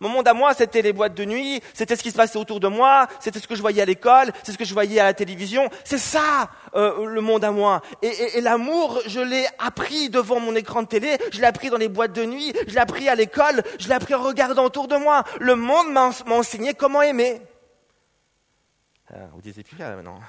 Mon 0.03 0.09
monde 0.09 0.27
à 0.27 0.33
moi, 0.33 0.55
c'était 0.55 0.81
les 0.81 0.95
boîtes 0.95 1.15
de 1.15 1.27
nuit, 1.27 1.61
c'était 1.75 1.95
ce 1.95 2.03
qui 2.03 2.11
se 2.11 2.17
passait 2.17 2.39
autour 2.39 2.59
de 2.59 2.69
moi, 2.69 3.07
c'était 3.21 3.39
ce 3.39 3.47
que 3.47 3.55
je 3.55 3.61
voyais 3.61 3.83
à 3.83 3.85
l'école, 3.85 4.33
c'est 4.43 4.53
ce 4.53 4.57
que 4.57 4.65
je 4.65 4.73
voyais 4.73 4.99
à 4.99 5.05
la 5.05 5.13
télévision. 5.13 5.69
C'est 5.85 5.99
ça, 5.99 6.49
euh, 6.75 7.05
le 7.05 7.21
monde 7.21 7.45
à 7.45 7.51
moi. 7.51 7.83
Et, 8.01 8.41
l'amour, 8.41 9.03
je 9.07 9.21
l'ai 9.21 9.45
appris 9.59 10.09
devant 10.09 10.41
mon 10.41 10.55
écran 10.55 10.81
de 10.81 10.89
télé, 10.89 11.19
je 11.31 11.41
l'ai 11.41 11.47
appris 11.47 11.69
dans 11.69 11.77
les 11.77 11.91
boîtes 11.91 12.15
de 12.15 12.25
nuit, 12.25 12.55
je 12.67 12.73
l'ai 12.73 12.81
appris 12.81 13.11
à 13.11 13.15
l'école, 13.15 13.63
je 13.79 13.89
l'ai 13.89 13.95
appris 13.95 14.15
en 14.15 14.23
regardant 14.23 14.65
autour 14.65 14.89
de 14.89 14.97
moi. 14.97 15.25
Le 15.39 15.55
monde 15.55 15.93
m'a 15.93 16.11
enseigné 16.35 16.73
comment 16.73 17.03
aimer. 17.03 17.43
Ah, 19.13 19.27
vous 19.33 19.41
dites 19.41 19.67
plus 19.67 19.77
rien 19.77 19.97
maintenant. 19.97 20.21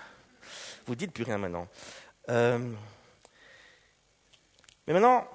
Vous 0.88 0.96
dites 0.96 1.12
plus 1.12 1.24
rien 1.24 1.38
maintenant. 1.38 1.68
Euh, 2.30 2.58
mais 4.88 4.94
maintenant, 4.94 5.28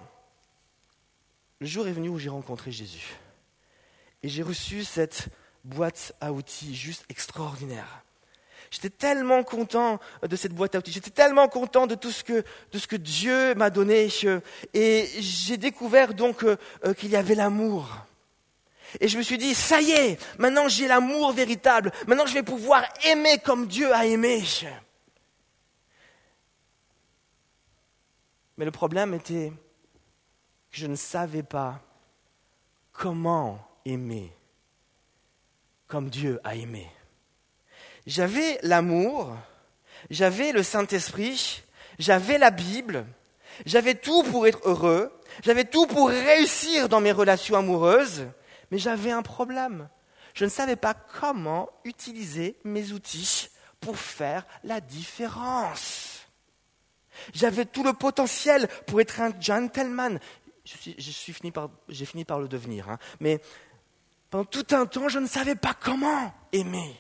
le 1.60 1.66
jour 1.66 1.86
est 1.86 1.92
venu 1.92 2.08
où 2.08 2.18
j'ai 2.18 2.28
rencontré 2.28 2.72
Jésus. 2.72 3.14
Et 4.24 4.28
j'ai 4.28 4.42
reçu 4.42 4.82
cette 4.82 5.28
boîte 5.62 6.12
à 6.20 6.32
outils 6.32 6.74
juste 6.74 7.04
extraordinaire. 7.08 8.02
J'étais 8.72 8.90
tellement 8.90 9.44
content 9.44 10.00
de 10.22 10.34
cette 10.34 10.52
boîte 10.52 10.74
à 10.74 10.78
outils. 10.78 10.90
J'étais 10.90 11.10
tellement 11.10 11.46
content 11.46 11.86
de 11.86 11.94
tout 11.94 12.10
ce 12.10 12.24
que, 12.24 12.44
de 12.72 12.78
ce 12.78 12.88
que 12.88 12.96
Dieu 12.96 13.54
m'a 13.54 13.70
donné. 13.70 14.08
Et 14.74 15.08
j'ai 15.20 15.56
découvert 15.56 16.14
donc 16.14 16.42
euh, 16.42 16.56
euh, 16.84 16.94
qu'il 16.94 17.10
y 17.10 17.16
avait 17.16 17.36
l'amour. 17.36 18.06
Et 19.00 19.08
je 19.08 19.18
me 19.18 19.22
suis 19.22 19.38
dit, 19.38 19.54
ça 19.54 19.80
y 19.80 19.92
est, 19.92 20.18
maintenant 20.38 20.68
j'ai 20.68 20.88
l'amour 20.88 21.32
véritable. 21.32 21.92
Maintenant 22.06 22.26
je 22.26 22.34
vais 22.34 22.42
pouvoir 22.42 22.84
aimer 23.04 23.38
comme 23.38 23.66
Dieu 23.66 23.92
a 23.92 24.06
aimé. 24.06 24.44
Mais 28.56 28.64
le 28.64 28.70
problème 28.70 29.14
était 29.14 29.52
que 30.70 30.78
je 30.78 30.86
ne 30.86 30.96
savais 30.96 31.42
pas 31.42 31.80
comment 32.92 33.58
aimer 33.84 34.32
comme 35.86 36.08
Dieu 36.10 36.40
a 36.42 36.54
aimé. 36.54 36.90
J'avais 38.06 38.58
l'amour, 38.62 39.36
j'avais 40.10 40.52
le 40.52 40.62
Saint-Esprit, 40.62 41.62
j'avais 41.98 42.38
la 42.38 42.50
Bible, 42.50 43.04
j'avais 43.64 43.94
tout 43.94 44.22
pour 44.24 44.46
être 44.46 44.60
heureux, 44.64 45.12
j'avais 45.44 45.64
tout 45.64 45.86
pour 45.86 46.08
réussir 46.08 46.88
dans 46.88 47.00
mes 47.00 47.12
relations 47.12 47.56
amoureuses, 47.56 48.26
mais 48.70 48.78
j'avais 48.78 49.10
un 49.10 49.22
problème. 49.22 49.88
Je 50.34 50.44
ne 50.44 50.50
savais 50.50 50.76
pas 50.76 50.94
comment 50.94 51.68
utiliser 51.84 52.58
mes 52.64 52.92
outils 52.92 53.48
pour 53.80 53.96
faire 53.96 54.46
la 54.64 54.80
différence. 54.80 56.26
J'avais 57.32 57.64
tout 57.64 57.82
le 57.82 57.92
potentiel 57.92 58.68
pour 58.86 59.00
être 59.00 59.20
un 59.20 59.32
gentleman. 59.40 60.18
J'ai 60.64 61.32
fini 61.32 62.24
par 62.24 62.40
le 62.40 62.48
devenir, 62.48 62.90
hein. 62.90 62.98
mais 63.20 63.40
pendant 64.30 64.44
tout 64.44 64.66
un 64.72 64.86
temps, 64.86 65.08
je 65.08 65.18
ne 65.18 65.26
savais 65.26 65.54
pas 65.54 65.74
comment 65.74 66.34
aimer. 66.52 66.96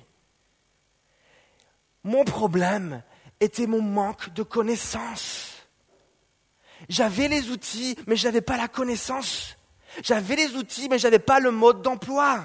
Mon 2.04 2.24
problème 2.24 3.02
était 3.40 3.66
mon 3.66 3.82
manque 3.82 4.32
de 4.32 4.44
connaissances. 4.44 5.56
J'avais 6.88 7.26
les 7.28 7.50
outils, 7.50 7.96
mais 8.06 8.16
je 8.16 8.28
n'avais 8.28 8.40
pas 8.40 8.56
la 8.56 8.68
connaissance. 8.68 9.55
J'avais 10.02 10.36
les 10.36 10.54
outils, 10.54 10.88
mais 10.88 10.98
je 10.98 11.06
n'avais 11.06 11.18
pas 11.18 11.40
le 11.40 11.50
mode 11.50 11.82
d'emploi. 11.82 12.44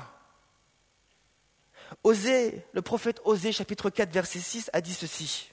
Osée, 2.04 2.66
le 2.74 2.82
prophète 2.82 3.22
Osée, 3.26 3.52
chapitre 3.52 3.90
4, 3.90 4.12
verset 4.12 4.40
6, 4.40 4.70
a 4.74 4.82
dit 4.82 4.94
ceci. 4.94 5.52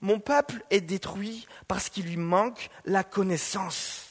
Mon 0.00 0.18
peuple 0.18 0.64
est 0.70 0.80
détruit 0.80 1.46
parce 1.68 1.88
qu'il 1.88 2.06
lui 2.06 2.16
manque 2.16 2.68
la 2.84 3.04
connaissance. 3.04 4.08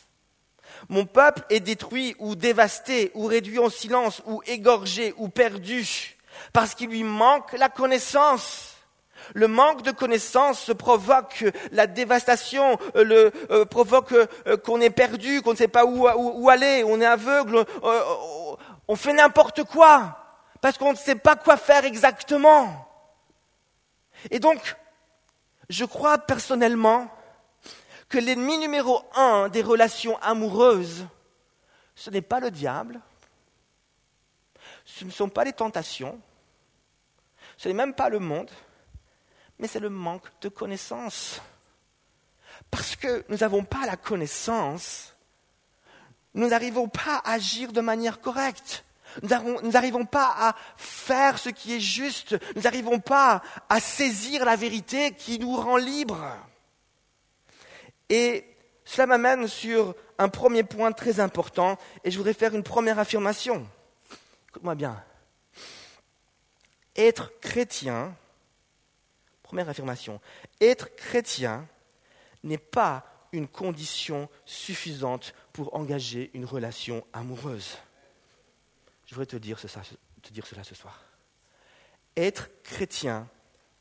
Mon 0.90 1.06
peuple 1.06 1.44
est 1.50 1.60
détruit 1.60 2.16
ou 2.20 2.36
dévasté 2.36 3.12
ou 3.14 3.26
réduit 3.26 3.60
en 3.60 3.70
silence 3.70 4.22
ou 4.26 4.42
égorgé 4.46 5.14
ou 5.18 5.30
perdu 5.30 6.18
parce 6.52 6.76
qu'il 6.76 6.90
lui 6.90 7.04
manque 7.04 7.54
la 7.54 7.70
connaissance. 7.70 8.73
Le 9.34 9.48
manque 9.48 9.82
de 9.84 9.92
connaissance 9.92 10.72
provoque 10.78 11.46
la 11.72 11.88
dévastation, 11.88 12.78
euh, 12.96 13.04
le, 13.04 13.32
euh, 13.52 13.66
provoque 13.66 14.12
euh, 14.12 14.58
qu'on 14.58 14.82
est 14.82 14.90
perdu, 14.90 15.42
qu'on 15.42 15.52
ne 15.52 15.58
sait 15.58 15.68
pas 15.68 15.86
où, 15.86 16.50
aller, 16.50 16.84
on 16.86 17.00
est 17.02 17.06
aveugle, 17.06 17.66
on 18.88 18.96
fait 18.96 19.14
n'importe 19.14 19.64
quoi 19.64 20.20
parce 20.64 20.78
qu'on 20.78 20.94
ne 20.94 20.98
sait 20.98 21.16
pas 21.16 21.36
quoi 21.36 21.58
faire 21.58 21.84
exactement. 21.84 22.88
Et 24.32 24.40
donc, 24.40 24.78
je 25.68 25.84
crois 25.84 26.18
personnellement 26.18 27.10
que 28.08 28.18
l'ennemi 28.18 28.58
numéro 28.58 29.04
un 29.14 29.50
des 29.50 29.62
relations 29.62 30.18
amoureuses, 30.22 31.06
ce 31.96 32.10
n'est 32.10 32.22
pas 32.22 32.40
le 32.40 32.50
diable, 32.50 33.02
ce 34.86 35.04
ne 35.04 35.12
sont 35.12 35.28
pas 35.28 35.44
les 35.44 35.52
tentations, 35.52 36.18
ce 37.58 37.68
n'est 37.68 37.74
même 37.74 37.94
pas 37.94 38.08
le 38.08 38.20
monde, 38.20 38.50
mais 39.64 39.70
c'est 39.70 39.80
le 39.80 39.90
manque 39.90 40.28
de 40.42 40.50
connaissance. 40.50 41.40
Parce 42.70 42.98
que 42.98 43.24
nous 43.30 43.38
n'avons 43.38 43.64
pas 43.64 43.86
la 43.86 43.96
connaissance, 43.96 45.14
nous 46.34 46.50
n'arrivons 46.50 46.90
pas 46.90 47.22
à 47.24 47.32
agir 47.32 47.72
de 47.72 47.80
manière 47.80 48.20
correcte. 48.20 48.84
Nous 49.22 49.30
n'arrivons 49.72 50.04
pas 50.04 50.36
à 50.38 50.56
faire 50.76 51.40
ce 51.40 51.48
qui 51.48 51.76
est 51.76 51.80
juste. 51.80 52.36
Nous 52.58 52.64
n'arrivons 52.64 53.00
pas 53.00 53.42
à 53.70 53.80
saisir 53.80 54.44
la 54.44 54.58
vérité 54.58 55.14
qui 55.14 55.40
nous 55.40 55.56
rend 55.56 55.78
libres. 55.78 56.36
Et 58.10 58.44
cela 58.84 59.08
m'amène 59.08 59.48
sur 59.48 59.96
un 60.18 60.28
premier 60.28 60.66
point 60.66 60.92
très 60.92 61.22
important, 61.22 61.78
et 62.04 62.12
je 62.12 62.18
voudrais 62.18 62.34
faire 62.34 62.54
une 62.54 62.64
première 62.64 63.00
affirmation. 63.00 63.66
Écoute-moi 64.50 64.76
bien. 64.76 65.02
Être 66.98 67.32
chrétien, 67.40 68.14
première 69.44 69.70
affirmation, 69.70 70.20
être 70.60 70.96
chrétien 70.96 71.68
n'est 72.44 72.58
pas 72.58 73.06
une 73.32 73.48
condition 73.48 74.30
suffisante 74.46 75.34
pour 75.54 75.76
engager 75.76 76.32
une 76.34 76.46
relation 76.46 77.06
amoureuse. 77.14 77.78
Je 79.06 79.16
voudrais 79.16 79.26
te 79.26 79.36
dire, 79.36 79.60
cela 79.60 80.64
ce 80.64 80.76
soir. 80.76 81.04
Être 82.16 82.50
chrétien 82.64 83.28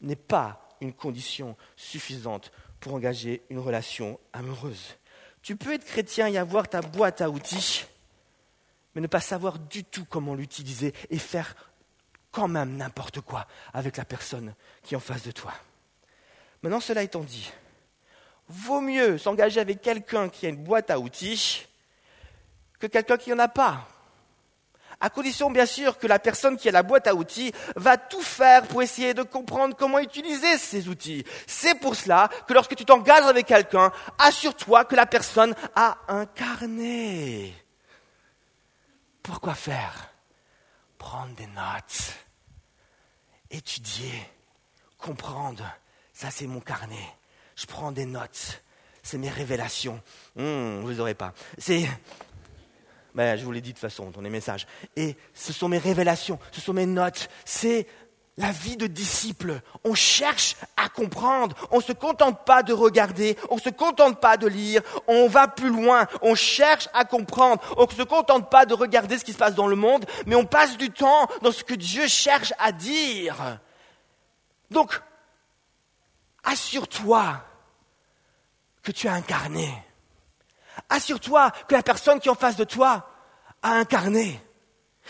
n'est 0.00 0.16
pas 0.16 0.68
une 0.80 0.92
condition 0.92 1.56
suffisante 1.76 2.50
pour 2.80 2.94
engager 2.94 3.42
une 3.50 3.58
relation 3.58 4.18
amoureuse. 4.32 4.96
Tu 5.42 5.56
peux 5.56 5.72
être 5.72 5.84
chrétien 5.84 6.28
et 6.28 6.38
avoir 6.38 6.68
ta 6.68 6.80
boîte 6.80 7.20
à 7.20 7.30
outils, 7.30 7.84
mais 8.94 9.00
ne 9.00 9.06
pas 9.06 9.20
savoir 9.20 9.58
du 9.58 9.84
tout 9.84 10.04
comment 10.04 10.34
l'utiliser 10.34 10.92
et 11.10 11.18
faire 11.18 11.54
quand 12.32 12.48
même 12.48 12.76
n'importe 12.76 13.20
quoi 13.20 13.46
avec 13.72 13.96
la 13.96 14.04
personne 14.04 14.54
qui 14.82 14.94
est 14.94 14.96
en 14.96 15.00
face 15.00 15.22
de 15.22 15.30
toi. 15.30 15.52
Maintenant, 16.62 16.80
cela 16.80 17.02
étant 17.02 17.20
dit, 17.20 17.52
vaut 18.48 18.80
mieux 18.80 19.18
s'engager 19.18 19.60
avec 19.60 19.80
quelqu'un 19.80 20.28
qui 20.28 20.46
a 20.46 20.48
une 20.48 20.64
boîte 20.64 20.90
à 20.90 20.98
outils 20.98 21.66
que 22.80 22.86
quelqu'un 22.88 23.16
qui 23.16 23.30
n'en 23.30 23.38
a 23.38 23.48
pas 23.48 23.86
à 25.02 25.10
condition 25.10 25.50
bien 25.50 25.66
sûr 25.66 25.98
que 25.98 26.06
la 26.06 26.20
personne 26.20 26.56
qui 26.56 26.68
a 26.68 26.72
la 26.72 26.84
boîte 26.84 27.08
à 27.08 27.14
outils 27.14 27.52
va 27.74 27.96
tout 27.96 28.22
faire 28.22 28.62
pour 28.68 28.82
essayer 28.82 29.14
de 29.14 29.24
comprendre 29.24 29.76
comment 29.76 29.98
utiliser 29.98 30.56
ces 30.58 30.88
outils. 30.88 31.24
C'est 31.48 31.74
pour 31.74 31.96
cela 31.96 32.30
que 32.46 32.54
lorsque 32.54 32.76
tu 32.76 32.84
t'engages 32.84 33.24
avec 33.24 33.46
quelqu'un, 33.46 33.90
assure-toi 34.20 34.84
que 34.84 34.94
la 34.94 35.06
personne 35.06 35.56
a 35.74 35.98
un 36.06 36.24
carnet. 36.24 37.52
Pourquoi 39.24 39.54
faire? 39.54 40.11
Prendre 41.02 41.34
des 41.34 41.48
notes, 41.48 42.14
étudier, 43.50 44.12
comprendre. 44.98 45.68
Ça, 46.12 46.30
c'est 46.30 46.46
mon 46.46 46.60
carnet. 46.60 47.08
Je 47.56 47.66
prends 47.66 47.90
des 47.90 48.06
notes. 48.06 48.62
C'est 49.02 49.18
mes 49.18 49.28
révélations. 49.28 50.00
Hum, 50.38 50.82
vous 50.82 50.94
n'aurez 50.94 51.14
pas. 51.14 51.34
C'est 51.58 51.88
Mais 53.14 53.36
je 53.36 53.44
vous 53.44 53.50
l'ai 53.50 53.60
dit 53.60 53.70
de 53.70 53.74
toute 53.74 53.80
façon 53.80 54.10
dans 54.10 54.20
les 54.20 54.30
messages. 54.30 54.64
Et 54.94 55.16
ce 55.34 55.52
sont 55.52 55.68
mes 55.68 55.78
révélations, 55.78 56.38
ce 56.52 56.60
sont 56.60 56.72
mes 56.72 56.86
notes. 56.86 57.28
C'est 57.44 57.88
la 58.38 58.50
vie 58.50 58.76
de 58.76 58.86
disciple. 58.86 59.60
On 59.84 59.94
cherche 59.94 60.56
à 60.76 60.88
comprendre. 60.88 61.56
On 61.70 61.78
ne 61.78 61.82
se 61.82 61.92
contente 61.92 62.44
pas 62.44 62.62
de 62.62 62.72
regarder. 62.72 63.36
On 63.50 63.56
ne 63.56 63.60
se 63.60 63.68
contente 63.68 64.20
pas 64.20 64.36
de 64.36 64.46
lire. 64.46 64.82
On 65.06 65.28
va 65.28 65.48
plus 65.48 65.68
loin. 65.68 66.06
On 66.22 66.34
cherche 66.34 66.88
à 66.94 67.04
comprendre. 67.04 67.62
On 67.76 67.86
ne 67.86 67.90
se 67.90 68.02
contente 68.02 68.50
pas 68.50 68.64
de 68.64 68.74
regarder 68.74 69.18
ce 69.18 69.24
qui 69.24 69.32
se 69.32 69.38
passe 69.38 69.54
dans 69.54 69.66
le 69.66 69.76
monde, 69.76 70.06
mais 70.26 70.34
on 70.34 70.46
passe 70.46 70.76
du 70.76 70.90
temps 70.90 71.28
dans 71.42 71.52
ce 71.52 71.64
que 71.64 71.74
Dieu 71.74 72.08
cherche 72.08 72.52
à 72.58 72.72
dire. 72.72 73.58
Donc, 74.70 75.00
assure-toi 76.42 77.44
que 78.82 78.92
tu 78.92 79.08
as 79.08 79.12
incarné. 79.12 79.70
Assure-toi 80.88 81.50
que 81.68 81.74
la 81.74 81.82
personne 81.82 82.18
qui 82.18 82.28
est 82.28 82.32
en 82.32 82.34
face 82.34 82.56
de 82.56 82.64
toi 82.64 83.08
a 83.62 83.72
incarné. 83.72 84.40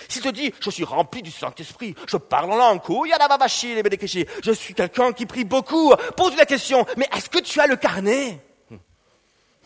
S'il 0.09 0.23
te 0.23 0.29
dit, 0.29 0.53
je 0.61 0.71
suis 0.71 0.85
rempli 0.85 1.23
du 1.23 1.31
Saint-Esprit, 1.31 1.95
je 2.09 2.17
parle 2.17 2.53
en 2.53 2.57
langue, 2.57 2.81
je 4.43 4.53
suis 4.53 4.75
quelqu'un 4.75 5.13
qui 5.13 5.27
prie 5.27 5.45
beaucoup, 5.45 5.95
pose 6.17 6.37
la 6.37 6.47
question, 6.47 6.87
mais 6.97 7.09
est-ce 7.15 7.29
que 7.29 7.41
tu 7.41 7.61
as 7.61 7.67
le 7.67 7.77
carnet? 7.77 8.45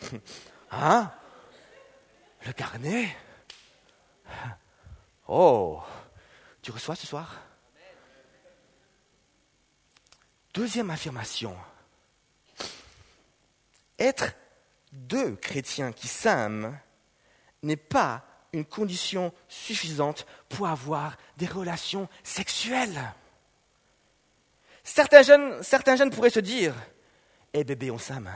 Hein? 0.69 1.09
Le 2.45 2.51
carnet? 2.51 3.15
Oh, 5.27 5.81
tu 6.61 6.71
reçois 6.71 6.95
ce 6.95 7.07
soir? 7.07 7.35
Deuxième 10.53 10.89
affirmation. 10.89 11.55
Être 13.97 14.33
deux 14.91 15.35
chrétiens 15.35 15.91
qui 15.91 16.07
s'aiment 16.07 16.79
n'est 17.63 17.75
pas 17.75 18.26
une 18.53 18.65
condition 18.65 19.33
suffisante 19.47 20.25
pour 20.49 20.67
avoir 20.67 21.17
des 21.37 21.45
relations 21.45 22.07
sexuelles. 22.23 23.13
Certains 24.83 25.21
jeunes, 25.21 26.09
pourraient 26.11 26.29
se 26.29 26.39
dire 26.39 26.73
Eh 27.53 27.63
bébé, 27.63 27.91
on 27.91 27.97
s'aime. 27.97 28.31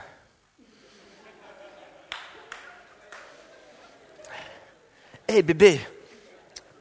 Eh 5.27 5.41
bébé, 5.43 5.79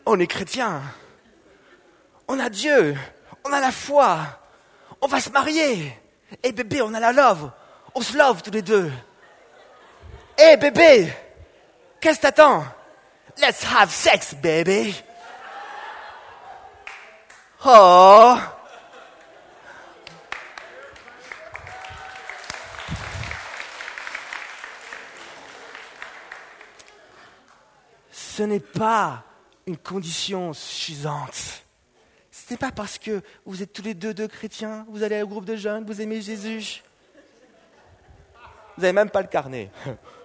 on 0.05 0.19
est 0.19 0.27
chrétien. 0.27 0.83
On 2.27 2.39
a 2.41 2.49
Dieu. 2.49 2.97
On 3.45 3.53
a 3.53 3.61
la 3.61 3.71
foi. 3.71 4.19
On 5.01 5.07
va 5.07 5.21
se 5.21 5.31
marier. 5.31 5.97
Eh 6.43 6.53
bébé, 6.53 6.83
on 6.83 6.93
a 6.95 7.01
la 7.01 7.13
love. 7.13 7.51
On 7.95 8.01
se 8.01 8.17
love 8.17 8.43
tous 8.43 8.51
les 8.51 8.63
deux. 8.63 8.91
Eh 10.37 10.57
bébé, 10.57 11.13
qu'est-ce 12.01 12.19
que 12.19 12.23
t'attends? 12.23 12.65
Let's 13.39 13.65
have 13.65 13.91
sex, 13.91 14.35
baby. 14.35 14.95
Oh. 17.65 18.39
Ce 28.11 28.43
n'est 28.43 28.59
pas 28.59 29.23
une 29.67 29.77
condition 29.77 30.53
suffisante. 30.55 31.63
Ce 32.31 32.55
n'est 32.55 32.59
pas 32.59 32.73
parce 32.73 32.99
que 32.99 33.23
vous 33.45 33.63
êtes 33.63 33.73
tous 33.73 33.83
les 33.83 33.95
deux 33.95 34.15
deux 34.15 34.29
chrétiens, 34.29 34.87
vous 34.89 35.03
allez 35.03 35.21
au 35.23 35.29
groupe 35.29 35.45
de 35.45 35.57
jeunes, 35.57 35.85
vous 35.85 36.01
aimez 36.01 36.23
Jésus. 36.23 36.83
Vous 38.77 38.83
n'avez 38.83 38.93
même 38.93 39.11
pas 39.11 39.21
le 39.21 39.29
carnet 39.29 39.71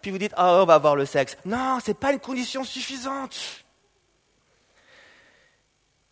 puis 0.00 0.10
vous 0.10 0.18
dites, 0.18 0.34
ah, 0.36 0.62
on 0.62 0.66
va 0.66 0.74
avoir 0.74 0.96
le 0.96 1.06
sexe. 1.06 1.36
Non, 1.44 1.80
ce 1.80 1.90
n'est 1.90 1.94
pas 1.94 2.12
une 2.12 2.20
condition 2.20 2.64
suffisante. 2.64 3.64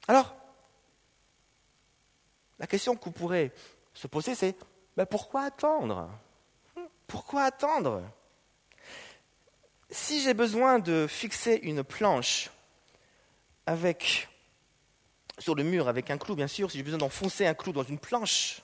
Alors, 0.09 0.35
la 2.59 2.67
question 2.67 2.97
que 2.97 3.05
vous 3.05 3.13
pourrez 3.13 3.53
se 3.93 4.07
poser, 4.07 4.35
c'est, 4.35 4.57
pourquoi 5.11 5.43
attendre? 5.43 6.09
Pourquoi 7.07 7.45
attendre? 7.45 8.03
Si 9.91 10.21
j'ai 10.21 10.35
besoin 10.35 10.79
de 10.79 11.07
fixer 11.09 11.61
une 11.63 11.85
planche 11.85 12.51
avec, 13.67 14.29
sur 15.39 15.55
le 15.55 15.63
mur 15.63 15.89
avec 15.89 16.11
un 16.11 16.19
clou, 16.19 16.35
bien 16.35 16.49
sûr, 16.49 16.71
si 16.71 16.79
j'ai 16.79 16.83
besoin 16.83 16.99
d'enfoncer 16.99 17.47
un 17.47 17.55
clou 17.55 17.73
dans 17.73 17.83
une 17.83 17.99
planche, 17.99 18.63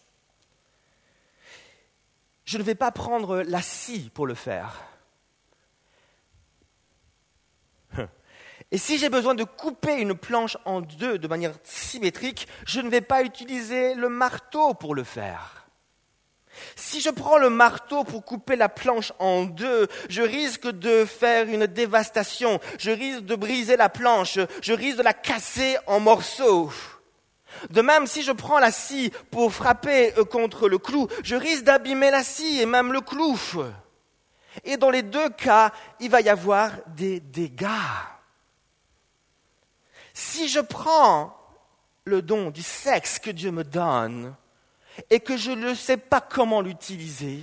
je 2.45 2.59
ne 2.59 2.63
vais 2.63 2.75
pas 2.75 2.91
prendre 2.91 3.43
la 3.43 3.63
scie 3.63 4.11
pour 4.13 4.27
le 4.27 4.35
faire. 4.35 4.92
Et 8.71 8.79
si 8.79 8.99
j'ai 8.99 9.09
besoin 9.09 9.35
de 9.35 9.45
couper 9.45 9.95
une 9.95 10.15
planche 10.15 10.57
en 10.65 10.81
deux 10.81 11.19
de 11.19 11.29
manière 11.29 11.53
symétrique, 11.65 12.49
je 12.67 12.81
ne 12.81 12.89
vais 12.89 13.01
pas 13.01 13.23
utiliser 13.23 13.95
le 13.95 14.09
marteau 14.09 14.75
pour 14.75 14.95
le 14.95 15.05
faire. 15.05 15.67
Si 16.77 17.01
je 17.01 17.11
prends 17.11 17.39
le 17.39 17.51
marteau 17.51 18.05
pour 18.05 18.25
couper 18.25 18.57
la 18.57 18.69
planche 18.69 19.13
en 19.19 19.45
deux, 19.45 19.89
je 20.09 20.23
risque 20.23 20.67
de 20.67 21.05
faire 21.05 21.49
une 21.49 21.67
dévastation, 21.67 22.61
je 22.79 22.91
risque 22.91 23.25
de 23.25 23.35
briser 23.35 23.77
la 23.77 23.89
planche, 23.89 24.39
je 24.63 24.73
risque 24.73 24.99
de 24.99 25.03
la 25.03 25.15
casser 25.15 25.77
en 25.87 26.01
morceaux. 26.01 26.71
De 27.71 27.83
même, 27.83 28.07
si 28.07 28.23
je 28.23 28.33
prends 28.33 28.59
la 28.59 28.71
scie 28.71 29.13
pour 29.31 29.53
frapper 29.53 30.15
euh, 30.19 30.25
contre 30.25 30.69
le 30.69 30.79
clou, 30.79 31.09
je 31.23 31.37
risque 31.37 31.65
d'abîmer 31.65 32.11
la 32.11 32.25
scie 32.25 32.61
et 32.61 32.67
même 32.67 32.93
le 32.93 33.01
clou. 33.01 33.39
Et 34.65 34.77
dans 34.77 34.91
les 34.91 35.03
deux 35.03 35.29
cas, 35.31 35.71
il 36.01 36.11
va 36.11 36.21
y 36.21 36.29
avoir 36.29 36.71
des 36.89 37.21
dégâts. 37.21 37.67
Si 40.15 40.49
je 40.49 40.61
prends 40.61 41.37
le 42.05 42.23
don 42.23 42.51
du 42.51 42.63
sexe 42.63 43.19
que 43.19 43.31
Dieu 43.31 43.51
me 43.51 43.65
donne 43.65 44.35
et 45.11 45.21
que 45.21 45.37
je 45.37 45.53
ne 45.53 45.75
sais 45.75 45.97
pas 45.97 46.21
comment 46.21 46.61
l'utiliser, 46.61 47.43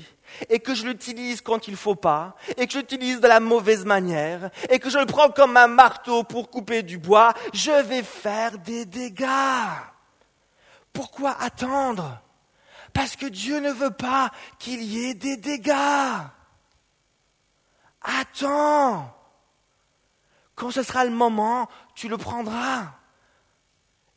et 0.49 0.60
que 0.60 0.75
je 0.75 0.86
l'utilise 0.86 1.41
quand 1.41 1.67
il 1.67 1.71
ne 1.71 1.77
faut 1.77 1.95
pas, 1.95 2.36
et 2.58 2.67
que 2.67 2.73
je 2.73 2.79
l'utilise 2.79 3.19
de 3.19 3.27
la 3.27 3.39
mauvaise 3.39 3.86
manière, 3.86 4.51
et 4.69 4.79
que 4.79 4.89
je 4.89 4.99
le 4.99 5.05
prends 5.05 5.32
comme 5.32 5.58
un 5.58 5.67
marteau 5.67 6.23
pour 6.23 6.49
couper 6.49 6.84
du 6.84 6.97
bois, 6.97 7.34
je 7.53 7.71
vais 7.71 8.03
faire 8.03 8.58
des 8.60 8.86
dégâts. 8.86 9.25
Pourquoi 10.93 11.36
attendre? 11.39 12.21
Parce 12.93 13.15
que 13.15 13.25
Dieu 13.25 13.60
ne 13.60 13.71
veut 13.71 13.91
pas 13.91 14.32
qu'il 14.58 14.84
y 14.84 15.10
ait 15.10 15.13
des 15.13 15.38
dégâts. 15.38 15.73
Attends. 18.01 19.15
Quand 20.60 20.72
ce 20.72 20.84
sera 20.84 21.06
le 21.06 21.12
moment, 21.12 21.69
tu 21.95 22.10
le 22.10 22.17
prendras 22.17 22.91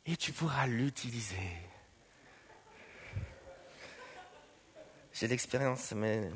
et 0.05 0.17
tu 0.17 0.33
pourras 0.33 0.67
l'utiliser. 0.67 1.57
J'ai 5.13 5.27
l'expérience, 5.29 5.93
mais. 5.93 6.29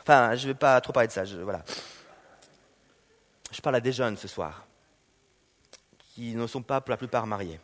Enfin, 0.00 0.34
je 0.34 0.48
ne 0.48 0.52
vais 0.52 0.58
pas 0.58 0.80
trop 0.80 0.92
parler 0.92 1.06
de 1.06 1.12
ça. 1.12 1.24
Je, 1.24 1.36
voilà. 1.38 1.62
je 3.52 3.60
parle 3.60 3.76
à 3.76 3.80
des 3.80 3.92
jeunes 3.92 4.16
ce 4.16 4.26
soir 4.26 4.66
qui 6.12 6.34
ne 6.34 6.44
sont 6.48 6.62
pas 6.62 6.80
pour 6.80 6.90
la 6.90 6.96
plupart 6.96 7.28
mariés. 7.28 7.60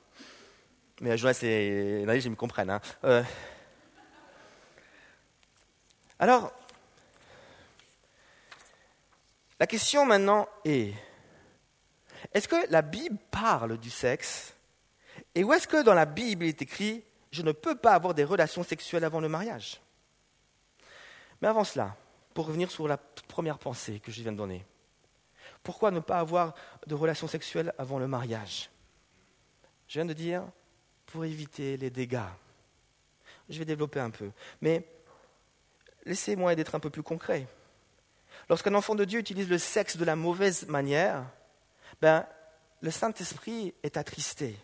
Mais 1.01 1.19
Jonas 1.19 1.41
et 1.43 2.05
Naïs, 2.07 2.25
ils 2.25 2.31
me 2.31 2.37
comprennent. 2.37 2.71
Hein. 2.71 2.81
Euh, 3.03 3.25
alors, 6.21 6.53
la 9.61 9.67
question 9.67 10.07
maintenant 10.07 10.49
est, 10.65 10.95
est-ce 12.33 12.49
que 12.49 12.71
la 12.71 12.83
Bible 12.83 13.19
parle 13.31 13.79
du 13.79 13.91
sexe? 13.91 14.55
Et 15.35 15.45
où 15.45 15.53
est-ce 15.53 15.69
que 15.69 15.83
dans 15.83 15.95
la 15.95 16.07
Bible 16.07 16.45
il 16.45 16.49
est 16.49 16.63
écrit, 16.63 17.05
je 17.31 17.43
ne 17.43 17.53
peux 17.53 17.77
pas 17.77 17.95
avoir 17.95 18.15
des 18.15 18.25
relations 18.25 18.63
sexuelles 18.63 19.05
avant 19.05 19.21
le 19.21 19.29
mariage? 19.29 19.81
Mais 21.41 21.49
avant 21.49 21.65
cela, 21.65 21.97
pour 22.35 22.47
revenir 22.47 22.71
sur 22.71 22.89
la 22.89 22.97
première 22.97 23.59
pensée 23.59 24.01
que 24.01 24.11
je 24.11 24.23
viens 24.23 24.33
de 24.33 24.37
donner, 24.37 24.65
pourquoi 25.63 25.91
ne 25.91 26.01
pas 26.01 26.19
avoir 26.19 26.55
de 26.87 26.95
relations 26.95 27.29
sexuelles 27.29 27.73
avant 27.79 27.99
le 27.99 28.09
mariage? 28.09 28.71
Je 29.87 29.95
viens 29.95 30.07
de 30.07 30.13
dire, 30.13 30.45
pour 31.07 31.25
éviter 31.25 31.77
les 31.77 31.91
dégâts. 31.91 32.21
Je 33.49 33.59
vais 33.59 33.65
développer 33.65 34.01
un 34.01 34.11
peu. 34.11 34.31
Mais 34.61 34.85
laissez-moi 36.05 36.53
être 36.53 36.75
un 36.75 36.81
peu 36.81 36.91
plus 36.91 37.03
concret. 37.03 37.47
Lorsqu'un 38.49 38.75
enfant 38.75 38.95
de 38.95 39.05
Dieu 39.05 39.21
utilise 39.21 39.49
le 39.49 39.59
sexe 39.59 39.97
de 39.97 40.05
la 40.05 40.17
mauvaise 40.17 40.67
manière, 40.69 41.25
ben, 42.01 42.27
le 42.81 42.91
Saint-Esprit 42.91 43.75
est 43.83 43.97
attristé. 43.97 44.57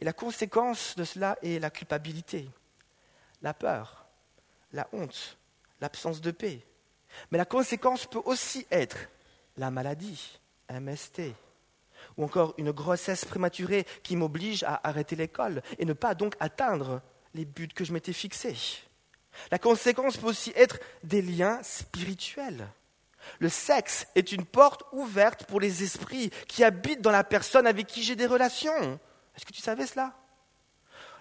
Et 0.00 0.04
la 0.04 0.12
conséquence 0.12 0.94
de 0.96 1.04
cela 1.04 1.36
est 1.42 1.60
la 1.60 1.70
culpabilité, 1.70 2.48
la 3.42 3.54
peur, 3.54 4.06
la 4.72 4.88
honte, 4.92 5.38
l'absence 5.80 6.20
de 6.20 6.30
paix. 6.30 6.60
Mais 7.30 7.38
la 7.38 7.44
conséquence 7.44 8.06
peut 8.06 8.22
aussi 8.24 8.66
être 8.70 8.98
la 9.56 9.70
maladie, 9.70 10.38
MST, 10.70 11.22
ou 12.16 12.24
encore 12.24 12.54
une 12.58 12.72
grossesse 12.72 13.24
prématurée 13.24 13.86
qui 14.02 14.16
m'oblige 14.16 14.62
à 14.64 14.86
arrêter 14.86 15.16
l'école 15.16 15.62
et 15.78 15.84
ne 15.84 15.92
pas 15.92 16.14
donc 16.14 16.34
atteindre 16.40 17.00
les 17.34 17.44
buts 17.44 17.68
que 17.68 17.84
je 17.84 17.92
m'étais 17.92 18.12
fixés. 18.12 18.56
La 19.50 19.58
conséquence 19.58 20.16
peut 20.16 20.28
aussi 20.28 20.52
être 20.56 20.78
des 21.02 21.22
liens 21.22 21.62
spirituels. 21.62 22.68
Le 23.38 23.48
sexe 23.48 24.06
est 24.14 24.32
une 24.32 24.44
porte 24.44 24.82
ouverte 24.92 25.44
pour 25.44 25.60
les 25.60 25.82
esprits 25.82 26.30
qui 26.48 26.64
habitent 26.64 27.02
dans 27.02 27.10
la 27.10 27.24
personne 27.24 27.66
avec 27.66 27.86
qui 27.86 28.02
j'ai 28.02 28.16
des 28.16 28.26
relations. 28.26 28.98
Est-ce 29.36 29.44
que 29.44 29.52
tu 29.52 29.62
savais 29.62 29.86
cela? 29.86 30.14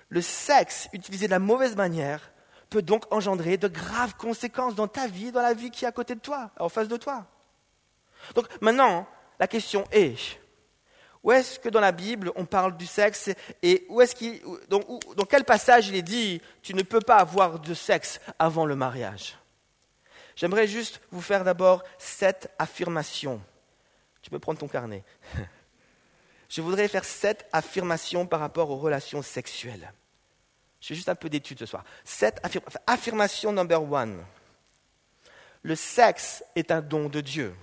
Le 0.09 0.21
sexe 0.21 0.87
utilisé 0.93 1.25
de 1.25 1.31
la 1.31 1.39
mauvaise 1.39 1.75
manière 1.75 2.31
peut 2.69 2.81
donc 2.81 3.11
engendrer 3.11 3.57
de 3.57 3.67
graves 3.67 4.15
conséquences 4.15 4.75
dans 4.75 4.87
ta 4.87 5.07
vie, 5.07 5.31
dans 5.31 5.41
la 5.41 5.53
vie 5.53 5.71
qui 5.71 5.85
est 5.85 5.87
à 5.87 5.91
côté 5.91 6.15
de 6.15 6.19
toi, 6.19 6.51
en 6.59 6.69
face 6.69 6.87
de 6.87 6.97
toi. 6.97 7.25
Donc 8.33 8.47
maintenant, 8.61 9.07
la 9.39 9.47
question 9.47 9.85
est, 9.91 10.39
où 11.23 11.31
est-ce 11.31 11.59
que 11.59 11.69
dans 11.69 11.79
la 11.79 11.91
Bible 11.91 12.31
on 12.35 12.45
parle 12.45 12.77
du 12.77 12.85
sexe 12.85 13.29
et 13.61 13.85
où 13.89 14.01
est-ce 14.01 14.15
qu'il, 14.15 14.41
dans, 14.69 14.79
dans 15.15 15.25
quel 15.25 15.43
passage 15.43 15.87
il 15.87 15.95
est 15.95 16.01
dit 16.01 16.41
tu 16.61 16.73
ne 16.73 16.83
peux 16.83 17.01
pas 17.01 17.17
avoir 17.17 17.59
de 17.59 17.73
sexe 17.73 18.19
avant 18.39 18.65
le 18.65 18.75
mariage? 18.75 19.37
J'aimerais 20.35 20.67
juste 20.67 21.01
vous 21.11 21.21
faire 21.21 21.43
d'abord 21.43 21.83
sept 21.97 22.53
affirmations. 22.59 23.41
Tu 24.21 24.29
peux 24.29 24.39
prendre 24.39 24.59
ton 24.59 24.67
carnet. 24.67 25.03
Je 26.49 26.61
voudrais 26.61 26.87
faire 26.87 27.05
sept 27.05 27.47
affirmations 27.51 28.25
par 28.25 28.39
rapport 28.39 28.69
aux 28.69 28.77
relations 28.77 29.21
sexuelles. 29.21 29.91
Je 30.79 30.87
fais 30.87 30.95
juste 30.95 31.09
un 31.09 31.15
peu 31.15 31.29
d'études 31.29 31.59
ce 31.59 31.65
soir. 31.65 31.83
Sept 32.03 32.39
affirmations. 32.43 32.81
Affirmation 32.85 33.51
number 33.51 33.81
one. 33.81 34.23
Le 35.63 35.75
sexe 35.75 36.43
est 36.55 36.69
un 36.69 36.81
don 36.81 37.09
de 37.09 37.21
Dieu. 37.21 37.55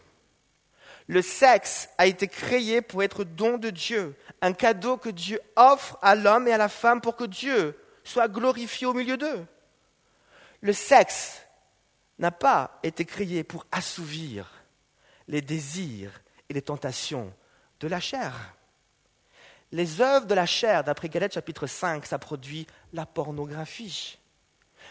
Le 1.07 1.23
sexe 1.23 1.89
a 1.99 2.07
été 2.07 2.27
créé 2.27 2.81
pour 2.81 3.03
être 3.03 3.25
don 3.25 3.59
de 3.59 3.71
Dieu, 3.71 4.17
un 4.41 4.53
cadeau 4.53 4.97
que 4.97 5.09
Dieu 5.09 5.41
offre 5.57 5.99
à 6.01 6.15
l'homme 6.15 6.49
et 6.49 6.53
à 6.53 6.59
la 6.59 6.69
femme 6.69 7.01
pour 7.01 7.17
que 7.17 7.25
Dieu 7.25 7.79
soit 8.05 8.29
glorifié 8.29 8.87
au 8.87 8.95
milieu 8.95 9.17
d'eux. 9.17 9.45
Le 10.61 10.73
sexe 10.73 11.42
n'a 12.19 12.31
pas 12.31 12.79
été 12.83 13.05
créé 13.05 13.45
pour 13.45 13.67
assouvir 13.73 14.51
les 15.29 15.41
désirs 15.41 16.21
et 16.49 16.55
les 16.55 16.63
tentations 16.63 17.33
de 17.81 17.89
la 17.89 18.01
chair. 18.01 18.55
Les 19.73 20.01
œuvres 20.01 20.27
de 20.27 20.35
la 20.35 20.47
chair, 20.47 20.85
d'après 20.85 21.09
Galette 21.09 21.35
chapitre 21.35 21.67
5, 21.67 22.05
ça 22.05 22.19
produit 22.19 22.67
la 22.93 23.07
pornographie. 23.07 24.19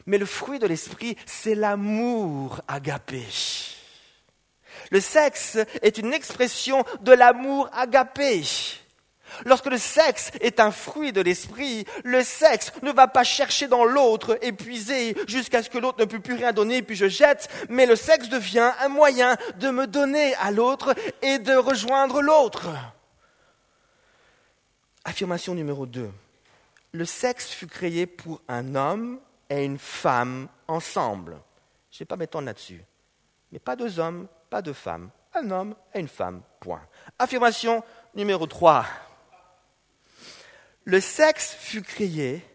Mais 0.06 0.18
le 0.18 0.26
fruit 0.26 0.60
de 0.60 0.66
l'esprit, 0.66 1.16
c'est 1.26 1.56
l'amour 1.56 2.62
agapé. 2.68 3.24
Le 4.90 5.00
sexe 5.00 5.58
est 5.82 5.98
une 5.98 6.14
expression 6.14 6.84
de 7.02 7.12
l'amour 7.12 7.70
agapé. 7.74 8.44
Lorsque 9.46 9.68
le 9.68 9.78
sexe 9.78 10.32
est 10.42 10.60
un 10.60 10.72
fruit 10.72 11.12
de 11.12 11.22
l'esprit, 11.22 11.86
le 12.04 12.24
sexe 12.24 12.72
ne 12.82 12.92
va 12.92 13.08
pas 13.08 13.24
chercher 13.24 13.68
dans 13.68 13.86
l'autre, 13.86 14.38
épuisé, 14.42 15.16
jusqu'à 15.28 15.64
ce 15.64 15.70
que 15.70 15.78
l'autre 15.78 16.00
ne 16.00 16.06
puisse 16.06 16.22
plus 16.22 16.36
rien 16.36 16.54
donner, 16.54 16.82
puis 16.82 16.96
je 16.96 17.08
jette, 17.08 17.50
mais 17.70 17.86
le 17.86 17.96
sexe 17.96 18.30
devient 18.30 18.72
un 18.82 18.90
moyen 18.90 19.38
de 19.60 19.70
me 19.70 19.88
donner 19.88 20.36
à 20.36 20.52
l'autre 20.52 20.96
et 21.22 21.40
de 21.40 21.56
rejoindre 21.56 22.22
l'autre. 22.22 22.70
Affirmation 25.04 25.56
numéro 25.56 25.86
2. 25.86 26.12
Le 26.94 27.06
sexe 27.06 27.50
fut 27.50 27.68
créé 27.68 28.06
pour 28.06 28.42
un 28.48 28.76
homme 28.76 29.20
et 29.50 29.64
une 29.64 29.80
femme 29.80 30.48
ensemble. 30.68 31.40
Je 31.90 31.98
ne 31.98 32.00
vais 32.00 32.06
pas 32.06 32.18
m'étendre 32.18 32.46
là-dessus. 32.46 32.84
Mais 33.52 33.60
pas 33.60 33.76
deux 33.76 34.00
hommes, 34.00 34.28
pas 34.50 34.62
deux 34.62 34.74
femmes. 34.74 35.10
Un 35.34 35.50
homme 35.52 35.76
et 35.94 36.00
une 36.00 36.08
femme. 36.08 36.42
Point. 36.60 36.82
Affirmation 37.18 37.84
numéro 38.14 38.46
3. 38.46 38.86
Le 40.86 41.00
sexe 41.00 41.56
fut 41.60 41.84
créé 41.84 42.46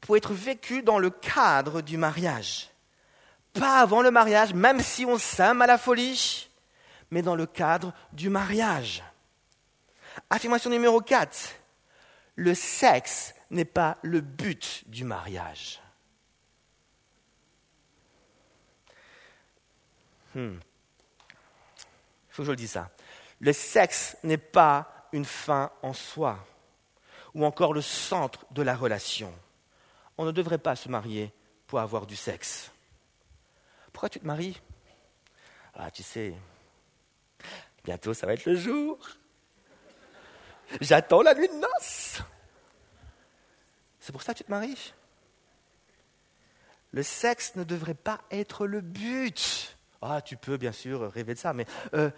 pour 0.00 0.16
être 0.16 0.32
vécu 0.32 0.82
dans 0.82 0.98
le 0.98 1.10
cadre 1.10 1.80
du 1.80 1.96
mariage. 1.96 2.70
Pas 3.52 3.80
avant 3.80 4.02
le 4.02 4.10
mariage, 4.10 4.54
même 4.54 4.80
si 4.80 5.04
on 5.04 5.18
s'aime 5.18 5.62
à 5.62 5.66
la 5.66 5.78
folie, 5.78 6.48
mais 7.10 7.22
dans 7.22 7.34
le 7.34 7.46
cadre 7.46 7.92
du 8.12 8.28
mariage. 8.28 9.02
Affirmation 10.30 10.70
numéro 10.70 11.00
4. 11.00 11.54
Le 12.36 12.54
sexe 12.54 13.34
n'est 13.50 13.64
pas 13.64 13.98
le 14.02 14.20
but 14.20 14.84
du 14.86 15.04
mariage. 15.04 15.80
Hmm. 20.34 20.58
Il 22.28 22.34
faut 22.34 22.42
que 22.42 22.46
je 22.46 22.50
le 22.52 22.56
dise 22.56 22.72
ça. 22.72 22.90
Le 23.40 23.52
sexe 23.52 24.16
n'est 24.22 24.36
pas 24.36 25.08
une 25.12 25.24
fin 25.24 25.72
en 25.82 25.92
soi 25.92 26.38
ou 27.34 27.44
encore 27.44 27.72
le 27.72 27.82
centre 27.82 28.46
de 28.50 28.62
la 28.62 28.76
relation. 28.76 29.32
On 30.16 30.24
ne 30.24 30.32
devrait 30.32 30.58
pas 30.58 30.76
se 30.76 30.88
marier 30.88 31.32
pour 31.66 31.80
avoir 31.80 32.06
du 32.06 32.16
sexe. 32.16 32.70
Pourquoi 33.92 34.08
tu 34.08 34.20
te 34.20 34.26
maries? 34.26 34.60
Ah, 35.74 35.90
tu 35.90 36.02
sais, 36.02 36.34
bientôt 37.84 38.14
ça 38.14 38.26
va 38.26 38.34
être 38.34 38.46
le 38.46 38.56
jour. 38.56 38.98
J'attends 40.80 41.22
la 41.22 41.34
nuit 41.34 41.48
de 41.48 41.54
noces. 41.54 42.20
C'est 44.00 44.12
pour 44.12 44.22
ça 44.22 44.32
que 44.32 44.38
tu 44.38 44.44
te 44.44 44.50
maries? 44.50 44.92
Le 46.92 47.02
sexe 47.02 47.54
ne 47.56 47.64
devrait 47.64 47.94
pas 47.94 48.20
être 48.30 48.66
le 48.66 48.80
but. 48.80 49.76
Ah, 50.00 50.22
tu 50.22 50.36
peux 50.36 50.56
bien 50.56 50.72
sûr 50.72 51.10
rêver 51.12 51.34
de 51.34 51.38
ça, 51.38 51.52
mais, 51.52 51.66
euh, 51.94 52.10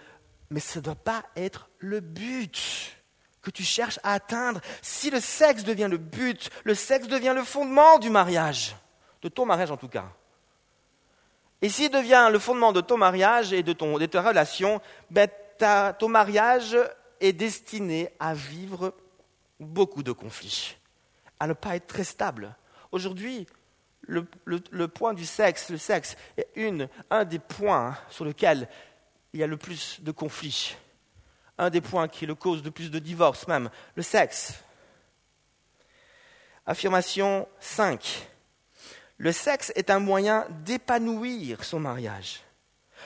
mais 0.51 0.61
ça 0.61 0.79
ne 0.79 0.85
doit 0.85 0.95
pas 0.95 1.25
être 1.35 1.69
le 1.79 2.01
but 2.01 2.97
que 3.43 3.51
tu 3.51 3.63
cherches 3.63 3.99
à 4.03 4.13
atteindre. 4.13 4.61
Si 4.83 5.11
le 5.11 5.21
sexe 5.21 5.65
devient 5.65 5.89
le 5.91 5.99
but, 5.99 6.51
le 6.65 6.75
sexe 6.75 7.09
devient 7.09 7.33
le 7.35 7.45
fondement 7.45 7.99
du 7.99 8.11
mariage, 8.11 8.77
de 9.23 9.29
ton 9.29 9.47
mariage 9.47 9.71
en 9.71 9.77
tout 9.77 9.89
cas. 9.89 10.07
Et 11.63 11.69
s'il 11.69 11.91
devient 11.91 12.29
le 12.33 12.39
fondement 12.39 12.73
de 12.73 12.81
ton 12.81 12.97
mariage 12.97 13.53
et 13.53 13.63
de, 13.63 13.73
ton, 13.73 13.99
ta 14.07 14.23
relation, 14.23 14.81
ben, 15.11 15.29
ton 15.99 16.09
mariage 16.09 16.77
est 17.21 17.35
destiné 17.35 18.11
à 18.19 18.33
vivre 18.33 18.95
beaucoup 19.59 20.03
de 20.03 20.13
conflits, 20.13 20.77
à 21.39 21.47
ne 21.47 21.53
pas 21.53 21.77
être 21.77 21.87
très 21.87 22.05
stable. 22.05 22.57
Aujourd'hui, 22.93 23.47
le, 24.07 24.89
point 24.89 25.13
du 25.13 25.27
sexe, 25.27 25.69
le 25.71 25.77
sexe 25.77 26.17
est 26.37 26.49
une, 26.57 26.89
un 27.11 27.25
des 27.25 27.39
points 27.39 27.97
sur 28.09 28.25
lesquels 28.25 28.69
il 29.33 29.41
y 29.41 29.43
a 29.43 29.47
le 29.47 29.57
plus 29.57 30.01
de 30.01 30.11
conflits 30.11 30.77
un 31.61 31.69
des 31.69 31.83
points 31.83 32.09
qui 32.09 32.25
le 32.25 32.35
cause 32.35 32.63
de 32.63 32.71
plus 32.71 32.91
de 32.91 32.99
divorces 32.99 33.47
même, 33.47 33.69
le 33.95 34.03
sexe. 34.03 34.55
Affirmation 36.65 37.47
5. 37.61 38.27
Le 39.19 39.31
sexe 39.31 39.71
est 39.77 39.91
un 39.91 39.99
moyen 39.99 40.47
d'épanouir 40.65 41.63
son 41.63 41.79
mariage. 41.79 42.41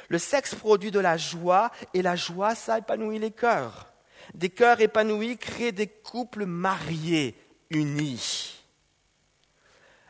Le 0.08 0.18
sexe 0.18 0.54
produit 0.54 0.92
de 0.92 1.00
la 1.00 1.16
joie 1.16 1.72
et 1.94 2.02
la 2.02 2.14
joie, 2.14 2.54
ça 2.54 2.78
épanouit 2.78 3.18
les 3.18 3.32
cœurs. 3.32 3.92
Des 4.34 4.50
cœurs 4.50 4.80
épanouis 4.80 5.36
créent 5.36 5.72
des 5.72 5.88
couples 5.88 6.46
mariés, 6.46 7.36
unis. 7.70 8.62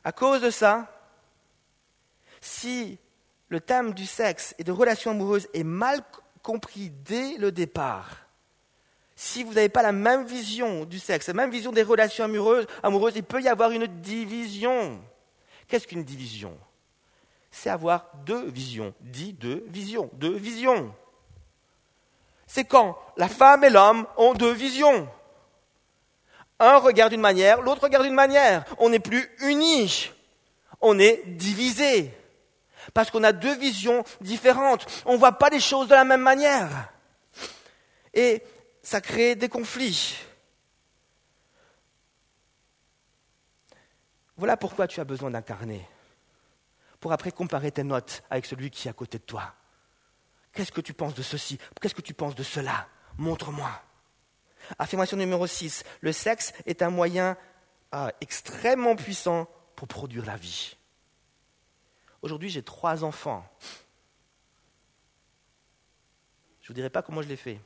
À 0.05 0.13
cause 0.13 0.43
de 0.43 0.51
ça, 0.51 0.91
si 2.43 2.99
le 3.49 3.61
thème 3.61 3.95
du 3.95 4.05
sexe 4.05 4.55
et 4.59 4.65
de 4.65 4.73
relations 4.73 5.13
amoureuses 5.13 5.49
est 5.55 5.65
mal 5.65 6.03
compris 6.43 6.91
dès 6.91 7.39
le 7.39 7.51
départ, 7.51 8.24
si 9.16 9.44
vous 9.44 9.55
n'avez 9.55 9.68
pas 9.68 9.83
la 9.83 9.92
même 9.92 10.27
vision 10.27 10.85
du 10.85 10.98
sexe, 10.98 11.29
la 11.29 11.35
même 11.35 11.50
vision 11.50 11.70
des 11.70 11.83
relations 11.83 12.24
amoureuses, 12.24 12.66
il 13.14 13.22
peut 13.22 13.40
y 13.40 13.48
avoir 13.48 13.70
une 13.70 13.87
division. 13.87 15.00
Qu'est-ce 15.68 15.87
qu'une 15.87 16.05
division? 16.05 16.57
C'est 17.50 17.70
avoir 17.70 18.11
deux 18.27 18.48
visions. 18.48 18.92
Dit 19.00 19.33
deux 19.33 19.64
visions. 19.68 20.11
Deux 20.14 20.37
visions. 20.37 20.92
C'est 22.46 22.64
quand 22.64 22.98
la 23.16 23.29
femme 23.29 23.64
et 23.64 23.70
l'homme 23.70 24.07
ont 24.16 24.35
deux 24.35 24.53
visions. 24.53 25.09
Un 26.59 26.79
regarde 26.79 27.12
d'une 27.12 27.20
manière, 27.20 27.62
l'autre 27.62 27.83
regarde 27.83 28.05
d'une 28.05 28.14
manière. 28.14 28.64
On 28.79 28.90
n'est 28.90 28.98
plus 28.98 29.31
unis. 29.40 30.11
On 30.81 30.98
est 30.98 31.22
divisé. 31.27 32.12
Parce 32.92 33.11
qu'on 33.11 33.24
a 33.24 33.33
deux 33.33 33.57
visions 33.57 34.05
différentes. 34.20 34.87
On 35.07 35.14
ne 35.14 35.18
voit 35.18 35.38
pas 35.38 35.48
les 35.48 35.61
choses 35.61 35.88
de 35.88 35.94
la 35.94 36.05
même 36.05 36.20
manière. 36.20 36.68
Et 38.12 38.42
ça 38.85 39.01
crée 39.01 39.35
des 39.35 39.49
conflits. 39.49 40.14
Voilà 44.37 44.57
pourquoi 44.57 44.87
tu 44.87 45.01
as 45.01 45.05
besoin 45.05 45.31
d'un 45.31 45.42
carnet. 45.42 45.88
Pour 47.01 47.12
après 47.12 47.33
comparer 47.33 47.73
tes 47.73 47.83
notes 47.83 48.23
avec 48.31 48.47
celui 48.47 48.70
qui 48.70 48.87
est 48.87 48.90
à 48.90 48.94
côté 48.94 49.18
de 49.18 49.25
toi. 49.25 49.55
Qu'est-ce 50.53 50.70
que 50.70 50.81
tu 50.81 50.92
penses 50.92 51.14
de 51.14 51.23
ceci? 51.23 51.59
Qu'est-ce 51.81 51.94
que 51.94 52.03
tu 52.03 52.14
penses 52.14 52.35
de 52.35 52.42
cela? 52.42 52.87
Montre-moi. 53.16 53.70
Affirmation 54.79 55.16
numéro 55.16 55.47
6. 55.47 55.85
Le 56.01 56.12
sexe 56.12 56.53
est 56.66 56.83
un 56.83 56.90
moyen 56.90 57.37
ah, 57.90 58.12
extrêmement 58.20 58.97
puissant 58.97 59.49
pour 59.77 59.88
produire 59.88 60.27
la 60.27 60.37
vie. 60.37 60.77
Aujourd'hui, 62.23 62.51
j'ai 62.51 62.62
trois 62.62 63.03
enfants. 63.03 63.44
Je 66.61 66.66
ne 66.66 66.68
vous 66.68 66.75
dirai 66.75 66.90
pas 66.90 67.03
comment 67.03 67.23
je 67.23 67.29
l'ai 67.29 67.37
fait 67.37 67.61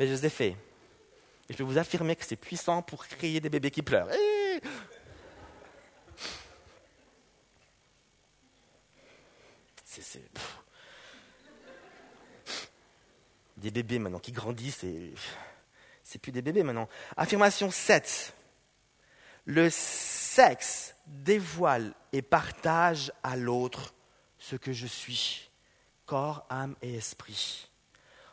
mais 0.00 0.06
je 0.06 0.12
les 0.12 0.24
ai 0.24 0.30
faits. 0.30 0.56
Et 1.46 1.52
je 1.52 1.56
peux 1.58 1.62
vous 1.62 1.76
affirmer 1.76 2.16
que 2.16 2.24
c'est 2.24 2.34
puissant 2.34 2.80
pour 2.80 3.06
créer 3.06 3.38
des 3.38 3.50
bébés 3.50 3.70
qui 3.70 3.82
pleurent. 3.82 4.08
Eh 4.10 4.56
et... 4.56 4.62
Des 13.58 13.70
bébés 13.70 13.98
maintenant 13.98 14.20
qui 14.20 14.32
grandissent 14.32 14.84
et 14.84 15.12
c'est 16.02 16.18
plus 16.18 16.32
des 16.32 16.40
bébés 16.40 16.62
maintenant. 16.62 16.88
Affirmation 17.18 17.70
7. 17.70 18.32
Le 19.44 19.68
sexe 19.68 20.94
dévoile 21.04 21.92
et 22.14 22.22
partage 22.22 23.12
à 23.22 23.36
l'autre 23.36 23.92
ce 24.38 24.56
que 24.56 24.72
je 24.72 24.86
suis, 24.86 25.50
corps, 26.06 26.46
âme 26.48 26.74
et 26.80 26.94
esprit. 26.94 27.69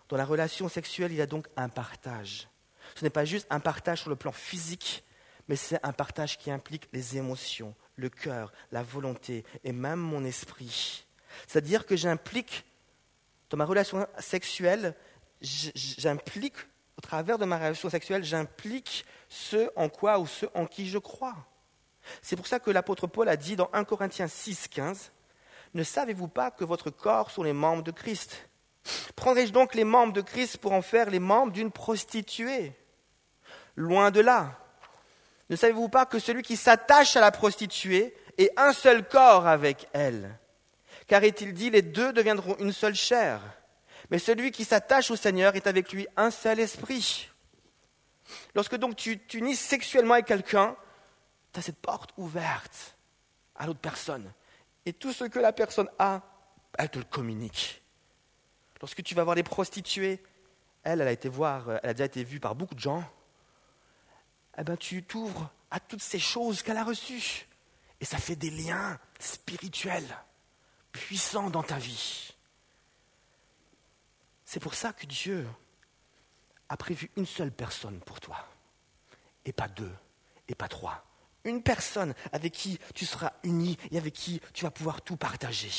Dans 0.10 0.18
la 0.18 0.26
relation 0.26 0.70
sexuelle, 0.70 1.12
il 1.12 1.18
y 1.18 1.22
a 1.22 1.28
donc 1.28 1.48
un 1.58 1.70
partage. 1.70 2.48
Ce 2.96 3.04
n'est 3.04 3.10
pas 3.10 3.26
juste 3.26 3.48
un 3.50 3.60
partage 3.60 4.02
sur 4.02 4.10
le 4.10 4.16
plan 4.16 4.32
physique, 4.32 5.04
mais 5.48 5.56
c'est 5.56 5.84
un 5.84 5.94
partage 5.94 6.38
qui 6.38 6.52
implique 6.52 6.88
les 6.94 7.18
émotions, 7.18 7.76
le 7.96 8.10
cœur, 8.10 8.54
la 8.72 8.84
volonté 8.84 9.44
et 9.64 9.72
même 9.72 10.00
mon 10.00 10.24
esprit. 10.24 11.06
C'est-à-dire 11.46 11.86
que 11.86 11.96
j'implique, 11.96 12.66
dans 13.50 13.58
ma 13.58 13.66
relation 13.66 14.08
sexuelle, 14.20 14.96
j'implique, 15.42 16.56
au 16.98 17.02
travers 17.02 17.38
de 17.38 17.46
ma 17.46 17.58
relation 17.58 17.90
sexuelle, 17.90 18.24
j'implique 18.24 19.06
ce 19.30 19.70
en 19.76 19.90
quoi 19.90 20.20
ou 20.20 20.28
ce 20.28 20.46
en 20.54 20.66
qui 20.66 20.88
je 20.88 20.98
crois. 20.98 21.36
C'est 22.22 22.36
pour 22.36 22.48
ça 22.48 22.60
que 22.60 22.72
l'apôtre 22.72 23.08
Paul 23.08 23.28
a 23.28 23.36
dit 23.36 23.56
dans 23.56 23.70
1 23.74 23.84
Corinthiens 23.84 24.28
6, 24.28 24.70
15, 24.70 25.12
Ne 25.74 25.84
savez-vous 25.84 26.30
pas 26.30 26.52
que 26.52 26.64
votre 26.64 26.90
corps 26.90 27.30
sont 27.30 27.44
les 27.44 27.54
membres 27.54 27.84
de 27.84 27.92
Christ? 27.92 28.50
Prendrai-je 29.16 29.52
donc 29.52 29.76
les 29.76 29.84
membres 29.84 30.14
de 30.14 30.22
Christ 30.22 30.58
pour 30.58 30.74
en 30.74 30.82
faire 30.82 31.10
les 31.10 31.20
membres 31.20 31.52
d'une 31.52 31.72
prostituée? 31.72 32.74
Loin 33.76 34.12
de 34.12 34.22
là. 34.22 34.60
Ne 35.50 35.56
savez-vous 35.56 35.90
pas 35.90 36.06
que 36.06 36.20
celui 36.20 36.44
qui 36.44 36.58
s'attache 36.58 37.16
à 37.16 37.22
la 37.22 37.32
prostituée 37.32 38.16
est 38.38 38.52
un 38.58 38.74
seul 38.74 39.08
corps 39.08 39.48
avec 39.48 39.88
elle? 39.94 40.38
Car 41.08 41.24
est-il 41.24 41.54
dit, 41.54 41.70
les 41.70 41.82
deux 41.82 42.12
deviendront 42.12 42.58
une 42.60 42.74
seule 42.74 42.96
chair. 42.96 43.42
Mais 44.10 44.20
celui 44.20 44.52
qui 44.52 44.66
s'attache 44.66 45.12
au 45.12 45.16
Seigneur 45.16 45.56
est 45.56 45.68
avec 45.68 45.92
lui 45.92 46.08
un 46.18 46.32
seul 46.32 46.60
esprit. 46.60 47.30
Lorsque 48.56 48.76
donc 48.76 48.96
tu 48.96 49.20
t'unis 49.20 49.56
sexuellement 49.56 50.16
avec 50.16 50.26
quelqu'un, 50.26 50.76
tu 51.54 51.60
as 51.60 51.64
cette 51.64 51.80
porte 51.80 52.12
ouverte 52.18 52.96
à 53.56 53.66
l'autre 53.68 53.80
personne. 53.80 54.32
Et 54.86 54.94
tout 54.94 55.14
ce 55.14 55.26
que 55.26 55.40
la 55.40 55.54
personne 55.54 55.90
a, 56.00 56.22
elle 56.78 56.90
te 56.90 57.00
le 57.00 57.06
communique. 57.06 57.82
Lorsque 58.82 59.04
tu 59.04 59.16
vas 59.16 59.24
voir 59.24 59.36
les 59.36 59.44
prostituées, 59.44 60.22
elle, 60.84 61.02
elle 61.02 61.08
a 61.08 61.12
été 61.12 61.30
voir, 61.30 61.80
elle 61.84 61.90
a 61.90 61.94
déjà 61.94 62.06
été 62.06 62.24
vue 62.24 62.40
par 62.40 62.56
beaucoup 62.56 62.76
de 62.76 62.80
gens 62.80 63.04
eh 64.58 64.64
ben, 64.64 64.76
tu 64.76 65.04
t'ouvres 65.04 65.50
à 65.70 65.80
toutes 65.80 66.02
ces 66.02 66.20
choses 66.20 66.62
qu'elle 66.62 66.78
a 66.78 66.84
reçues. 66.84 67.48
Et 68.00 68.06
ça 68.06 68.18
fait 68.18 68.36
des 68.36 68.50
liens 68.50 69.00
spirituels 69.20 70.18
puissants 70.92 71.50
dans 71.50 71.64
ta 71.64 71.78
vie. 71.78 72.34
C'est 74.46 74.60
pour 74.60 74.74
ça 74.74 74.94
que 74.94 75.06
Dieu 75.06 75.48
a 76.70 76.78
prévu 76.78 77.12
une 77.16 77.26
seule 77.26 77.52
personne 77.52 78.00
pour 78.00 78.20
toi, 78.20 78.48
et 79.46 79.54
pas 79.54 79.68
deux, 79.68 79.94
et 80.48 80.56
pas 80.56 80.68
trois. 80.68 81.06
Une 81.44 81.64
personne 81.64 82.14
avec 82.32 82.54
qui 82.54 82.80
tu 82.94 83.06
seras 83.06 83.34
uni 83.44 83.78
et 83.92 83.98
avec 83.98 84.14
qui 84.14 84.42
tu 84.54 84.66
vas 84.66 84.72
pouvoir 84.72 85.02
tout 85.02 85.18
partager. 85.18 85.72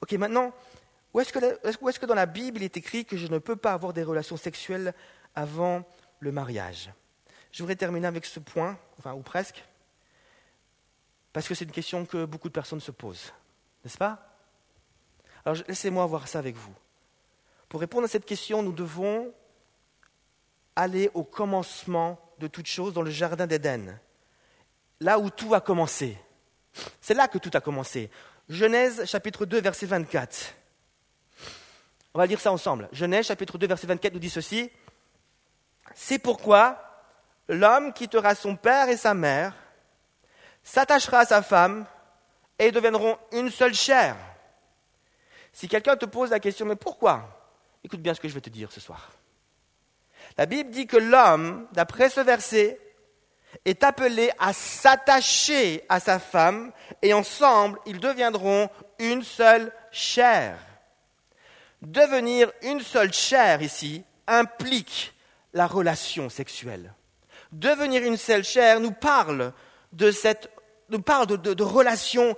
Ok, 0.00 0.12
maintenant, 0.12 0.52
où 1.12 1.20
est-ce 1.20 1.32
que, 1.32 1.98
que 1.98 2.06
dans 2.06 2.14
la 2.14 2.26
Bible 2.26 2.58
il 2.58 2.64
est 2.64 2.76
écrit 2.76 3.04
que 3.04 3.16
je 3.16 3.26
ne 3.26 3.38
peux 3.38 3.56
pas 3.56 3.72
avoir 3.72 3.92
des 3.92 4.02
relations 4.02 4.36
sexuelles 4.36 4.94
avant 5.34 5.84
le 6.20 6.32
mariage? 6.32 6.90
Je 7.50 7.62
voudrais 7.62 7.76
terminer 7.76 8.06
avec 8.06 8.24
ce 8.24 8.40
point, 8.40 8.78
enfin, 8.98 9.12
ou 9.12 9.20
presque, 9.20 9.62
parce 11.32 11.46
que 11.46 11.54
c'est 11.54 11.64
une 11.64 11.72
question 11.72 12.06
que 12.06 12.24
beaucoup 12.24 12.48
de 12.48 12.54
personnes 12.54 12.80
se 12.80 12.90
posent, 12.90 13.32
n'est-ce 13.84 13.98
pas? 13.98 14.36
Alors 15.44 15.62
laissez-moi 15.68 16.06
voir 16.06 16.28
ça 16.28 16.38
avec 16.38 16.56
vous. 16.56 16.74
Pour 17.68 17.80
répondre 17.80 18.04
à 18.04 18.08
cette 18.08 18.26
question, 18.26 18.62
nous 18.62 18.72
devons 18.72 19.32
aller 20.76 21.10
au 21.14 21.24
commencement 21.24 22.18
de 22.38 22.46
toute 22.46 22.66
chose 22.66 22.94
dans 22.94 23.02
le 23.02 23.10
Jardin 23.10 23.46
d'Éden, 23.46 23.98
là 25.00 25.18
où 25.18 25.30
tout 25.30 25.54
a 25.54 25.60
commencé. 25.60 26.18
C'est 27.00 27.14
là 27.14 27.28
que 27.28 27.38
tout 27.38 27.50
a 27.54 27.60
commencé. 27.60 28.10
Genèse 28.48 29.04
chapitre 29.04 29.44
2, 29.44 29.60
verset 29.60 29.86
24. 29.86 30.54
On 32.14 32.18
va 32.18 32.26
lire 32.26 32.40
ça 32.40 32.52
ensemble. 32.52 32.88
Genèse 32.92 33.26
chapitre 33.26 33.58
2, 33.58 33.66
verset 33.66 33.86
24 33.86 34.12
nous 34.12 34.18
dit 34.18 34.30
ceci. 34.30 34.70
C'est 35.94 36.18
pourquoi 36.18 36.78
l'homme 37.48 37.92
quittera 37.92 38.34
son 38.34 38.56
père 38.56 38.88
et 38.88 38.96
sa 38.96 39.14
mère, 39.14 39.54
s'attachera 40.62 41.20
à 41.20 41.24
sa 41.24 41.42
femme, 41.42 41.86
et 42.58 42.70
deviendront 42.70 43.18
une 43.32 43.50
seule 43.50 43.74
chair. 43.74 44.16
Si 45.52 45.68
quelqu'un 45.68 45.96
te 45.96 46.06
pose 46.06 46.30
la 46.30 46.38
question, 46.38 46.64
mais 46.64 46.76
pourquoi? 46.76 47.50
Écoute 47.82 48.00
bien 48.00 48.14
ce 48.14 48.20
que 48.20 48.28
je 48.28 48.34
vais 48.34 48.40
te 48.40 48.50
dire 48.50 48.70
ce 48.70 48.80
soir. 48.80 49.10
La 50.38 50.46
Bible 50.46 50.70
dit 50.70 50.86
que 50.86 50.96
l'homme, 50.96 51.66
d'après 51.72 52.08
ce 52.08 52.20
verset, 52.20 52.78
est 53.64 53.82
appelé 53.82 54.30
à 54.38 54.52
s'attacher 54.52 55.84
à 55.88 55.98
sa 55.98 56.18
femme 56.18 56.72
et 57.02 57.12
ensemble, 57.12 57.80
ils 57.84 58.00
deviendront 58.00 58.70
une 58.98 59.22
seule 59.22 59.72
chair. 59.90 60.56
Devenir 61.82 62.50
une 62.62 62.80
seule 62.80 63.12
chair 63.12 63.60
ici 63.62 64.04
implique 64.26 65.14
la 65.52 65.66
relation 65.66 66.28
sexuelle 66.28 66.94
devenir 67.52 68.02
une 68.02 68.16
seule 68.16 68.44
chair 68.44 68.80
nous 68.80 68.92
parle 68.92 69.52
de 69.92 70.10
cette, 70.10 70.50
nous 70.88 71.00
parle 71.00 71.26
de, 71.26 71.62
relations 71.62 72.34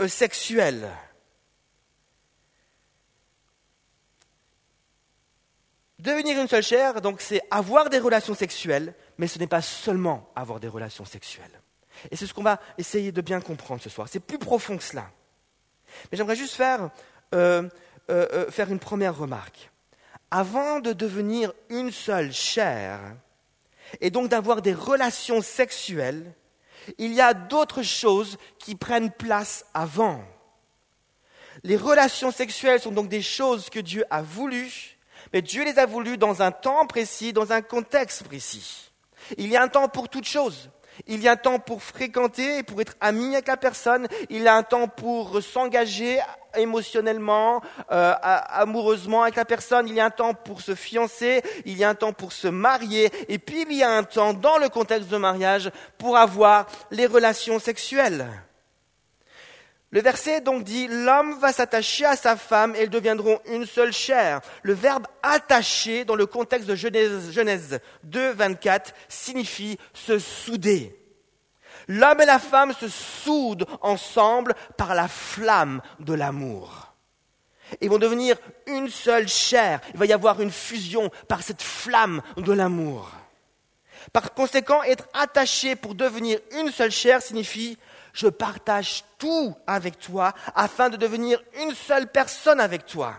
euh, 0.00 0.06
sexuelles. 0.06 0.88
Devenir 5.98 6.40
une 6.40 6.48
seule 6.48 6.62
chair, 6.62 7.00
donc, 7.00 7.20
c'est 7.20 7.42
avoir 7.50 7.90
des 7.90 7.98
relations 7.98 8.34
sexuelles, 8.34 8.94
mais 9.18 9.26
ce 9.26 9.38
n'est 9.38 9.46
pas 9.46 9.62
seulement 9.62 10.30
avoir 10.34 10.60
des 10.60 10.68
relations 10.68 11.04
sexuelles. 11.04 11.60
Et 12.10 12.16
c'est 12.16 12.26
ce 12.26 12.32
qu'on 12.32 12.42
va 12.42 12.58
essayer 12.78 13.12
de 13.12 13.20
bien 13.20 13.40
comprendre 13.40 13.82
ce 13.82 13.90
soir. 13.90 14.08
C'est 14.08 14.20
plus 14.20 14.38
profond 14.38 14.78
que 14.78 14.82
cela. 14.82 15.10
Mais 16.10 16.16
j'aimerais 16.16 16.36
juste 16.36 16.54
faire, 16.54 16.90
euh, 17.34 17.68
euh, 18.10 18.50
faire 18.50 18.70
une 18.70 18.78
première 18.78 19.16
remarque. 19.16 19.70
Avant 20.30 20.80
de 20.80 20.92
devenir 20.92 21.52
une 21.68 21.90
seule 21.90 22.32
chair, 22.32 23.00
et 24.00 24.10
donc 24.10 24.28
d'avoir 24.28 24.62
des 24.62 24.74
relations 24.74 25.42
sexuelles, 25.42 26.32
il 26.98 27.12
y 27.12 27.20
a 27.20 27.34
d'autres 27.34 27.82
choses 27.82 28.38
qui 28.58 28.74
prennent 28.74 29.10
place 29.10 29.64
avant. 29.74 30.22
Les 31.62 31.76
relations 31.76 32.30
sexuelles 32.30 32.80
sont 32.80 32.92
donc 32.92 33.08
des 33.08 33.22
choses 33.22 33.68
que 33.70 33.80
Dieu 33.80 34.04
a 34.10 34.22
voulu, 34.22 34.96
mais 35.32 35.42
Dieu 35.42 35.64
les 35.64 35.78
a 35.78 35.86
voulues 35.86 36.16
dans 36.16 36.42
un 36.42 36.52
temps 36.52 36.86
précis, 36.86 37.32
dans 37.32 37.52
un 37.52 37.62
contexte 37.62 38.24
précis. 38.24 38.90
Il 39.36 39.48
y 39.48 39.56
a 39.56 39.62
un 39.62 39.68
temps 39.68 39.88
pour 39.88 40.08
toutes 40.08 40.26
choses. 40.26 40.70
Il 41.06 41.22
y 41.22 41.28
a 41.28 41.32
un 41.32 41.36
temps 41.36 41.58
pour 41.58 41.82
fréquenter, 41.82 42.62
pour 42.62 42.80
être 42.80 42.96
ami 43.00 43.34
avec 43.34 43.48
la 43.48 43.56
personne. 43.56 44.06
Il 44.28 44.42
y 44.42 44.48
a 44.48 44.54
un 44.54 44.62
temps 44.62 44.88
pour 44.88 45.42
s'engager 45.42 46.18
émotionnellement, 46.56 47.62
euh, 47.92 48.14
amoureusement 48.22 49.22
avec 49.22 49.36
la 49.36 49.44
personne. 49.44 49.88
Il 49.88 49.94
y 49.94 50.00
a 50.00 50.06
un 50.06 50.10
temps 50.10 50.34
pour 50.34 50.60
se 50.60 50.74
fiancer. 50.74 51.42
Il 51.64 51.76
y 51.76 51.84
a 51.84 51.88
un 51.88 51.94
temps 51.94 52.12
pour 52.12 52.32
se 52.32 52.48
marier. 52.48 53.10
Et 53.28 53.38
puis 53.38 53.64
il 53.68 53.76
y 53.76 53.82
a 53.82 53.90
un 53.90 54.02
temps 54.02 54.34
dans 54.34 54.58
le 54.58 54.68
contexte 54.68 55.08
de 55.08 55.16
mariage 55.16 55.70
pour 55.98 56.16
avoir 56.16 56.66
les 56.90 57.06
relations 57.06 57.58
sexuelles. 57.58 58.26
Le 59.92 60.00
verset 60.00 60.40
donc 60.40 60.62
dit, 60.62 60.86
l'homme 60.86 61.38
va 61.40 61.52
s'attacher 61.52 62.04
à 62.04 62.14
sa 62.14 62.36
femme 62.36 62.76
et 62.76 62.80
elles 62.80 62.90
deviendront 62.90 63.40
une 63.46 63.66
seule 63.66 63.92
chair. 63.92 64.40
Le 64.62 64.72
verbe 64.72 65.06
attacher 65.22 66.04
dans 66.04 66.14
le 66.14 66.26
contexte 66.26 66.68
de 66.68 66.76
Genèse, 66.76 67.32
Genèse 67.32 67.80
2, 68.04 68.30
24 68.32 68.94
signifie 69.08 69.78
se 69.92 70.20
souder. 70.20 70.96
L'homme 71.88 72.20
et 72.20 72.26
la 72.26 72.38
femme 72.38 72.72
se 72.72 72.88
soudent 72.88 73.66
ensemble 73.80 74.54
par 74.76 74.94
la 74.94 75.08
flamme 75.08 75.82
de 75.98 76.14
l'amour. 76.14 76.94
Ils 77.80 77.90
vont 77.90 77.98
devenir 77.98 78.36
une 78.66 78.88
seule 78.88 79.26
chair. 79.26 79.80
Il 79.92 79.98
va 79.98 80.06
y 80.06 80.12
avoir 80.12 80.40
une 80.40 80.52
fusion 80.52 81.10
par 81.26 81.42
cette 81.42 81.62
flamme 81.62 82.22
de 82.36 82.52
l'amour. 82.52 83.10
Par 84.12 84.34
conséquent, 84.34 84.82
être 84.84 85.08
attaché 85.14 85.76
pour 85.76 85.94
devenir 85.94 86.38
une 86.52 86.70
seule 86.70 86.90
chair 86.90 87.20
signifie 87.20 87.76
je 88.12 88.28
partage 88.28 89.04
tout 89.18 89.54
avec 89.66 89.98
toi 89.98 90.32
afin 90.54 90.88
de 90.88 90.96
devenir 90.96 91.42
une 91.62 91.74
seule 91.74 92.08
personne 92.08 92.60
avec 92.60 92.86
toi. 92.86 93.14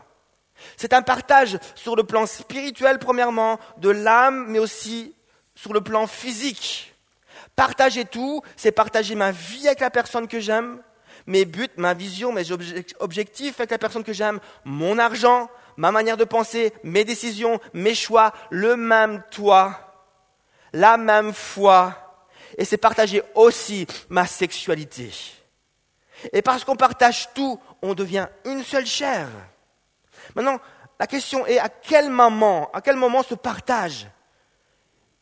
C'est 0.77 0.93
un 0.93 1.01
partage 1.01 1.57
sur 1.75 1.95
le 1.95 2.03
plan 2.03 2.25
spirituel, 2.25 2.99
premièrement, 2.99 3.59
de 3.77 3.89
l'âme, 3.89 4.45
mais 4.49 4.59
aussi 4.59 5.15
sur 5.55 5.73
le 5.73 5.81
plan 5.81 6.07
physique. 6.07 6.93
Partager 7.55 8.05
tout, 8.05 8.41
c'est 8.55 8.71
partager 8.71 9.15
ma 9.15 9.31
vie 9.31 9.67
avec 9.67 9.79
la 9.79 9.89
personne 9.89 10.27
que 10.27 10.39
j'aime, 10.39 10.81
mes 11.27 11.45
buts, 11.45 11.67
ma 11.77 11.93
vision, 11.93 12.31
mes 12.31 12.51
objectifs 12.99 13.59
avec 13.59 13.71
la 13.71 13.77
personne 13.77 14.03
que 14.03 14.13
j'aime, 14.13 14.39
mon 14.63 14.97
argent, 14.97 15.49
ma 15.77 15.91
manière 15.91 16.17
de 16.17 16.23
penser, 16.23 16.73
mes 16.83 17.03
décisions, 17.03 17.59
mes 17.73 17.95
choix, 17.95 18.33
le 18.49 18.75
même 18.75 19.23
toi, 19.31 19.91
la 20.73 20.97
même 20.97 21.33
foi, 21.33 22.10
et 22.57 22.65
c'est 22.65 22.77
partager 22.77 23.23
aussi 23.35 23.87
ma 24.09 24.25
sexualité. 24.25 25.11
Et 26.33 26.41
parce 26.41 26.63
qu'on 26.63 26.75
partage 26.75 27.29
tout, 27.33 27.59
on 27.81 27.93
devient 27.93 28.27
une 28.45 28.63
seule 28.63 28.85
chair. 28.85 29.27
Maintenant, 30.35 30.59
la 30.99 31.07
question 31.07 31.45
est 31.47 31.57
à 31.57 31.69
quel 31.69 32.09
moment, 32.09 32.69
à 32.73 32.81
quel 32.81 32.95
moment 32.95 33.23
ce 33.23 33.35
partage 33.35 34.07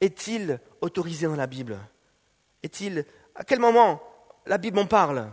est-il 0.02 0.60
autorisé 0.82 1.28
dans 1.28 1.36
la 1.36 1.48
Bible? 1.48 1.78
Est-il 2.64 3.06
à 3.36 3.44
quel 3.44 3.60
moment 3.60 4.02
la 4.46 4.58
Bible 4.58 4.80
en 4.80 4.86
parle? 4.86 5.32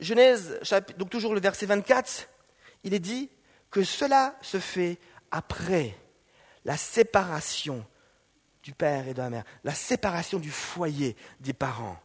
Genèse, 0.00 0.58
donc 0.98 1.10
toujours 1.10 1.34
le 1.34 1.40
verset 1.40 1.66
24, 1.66 2.28
il 2.84 2.92
est 2.92 2.98
dit 2.98 3.30
que 3.70 3.82
cela 3.82 4.34
se 4.42 4.58
fait 4.58 4.98
après 5.30 5.96
la 6.64 6.76
séparation 6.76 7.84
du 8.66 8.74
père 8.74 9.06
et 9.06 9.14
de 9.14 9.22
la 9.22 9.30
mère, 9.30 9.44
la 9.62 9.74
séparation 9.74 10.40
du 10.40 10.50
foyer 10.50 11.16
des 11.38 11.52
parents, 11.52 11.96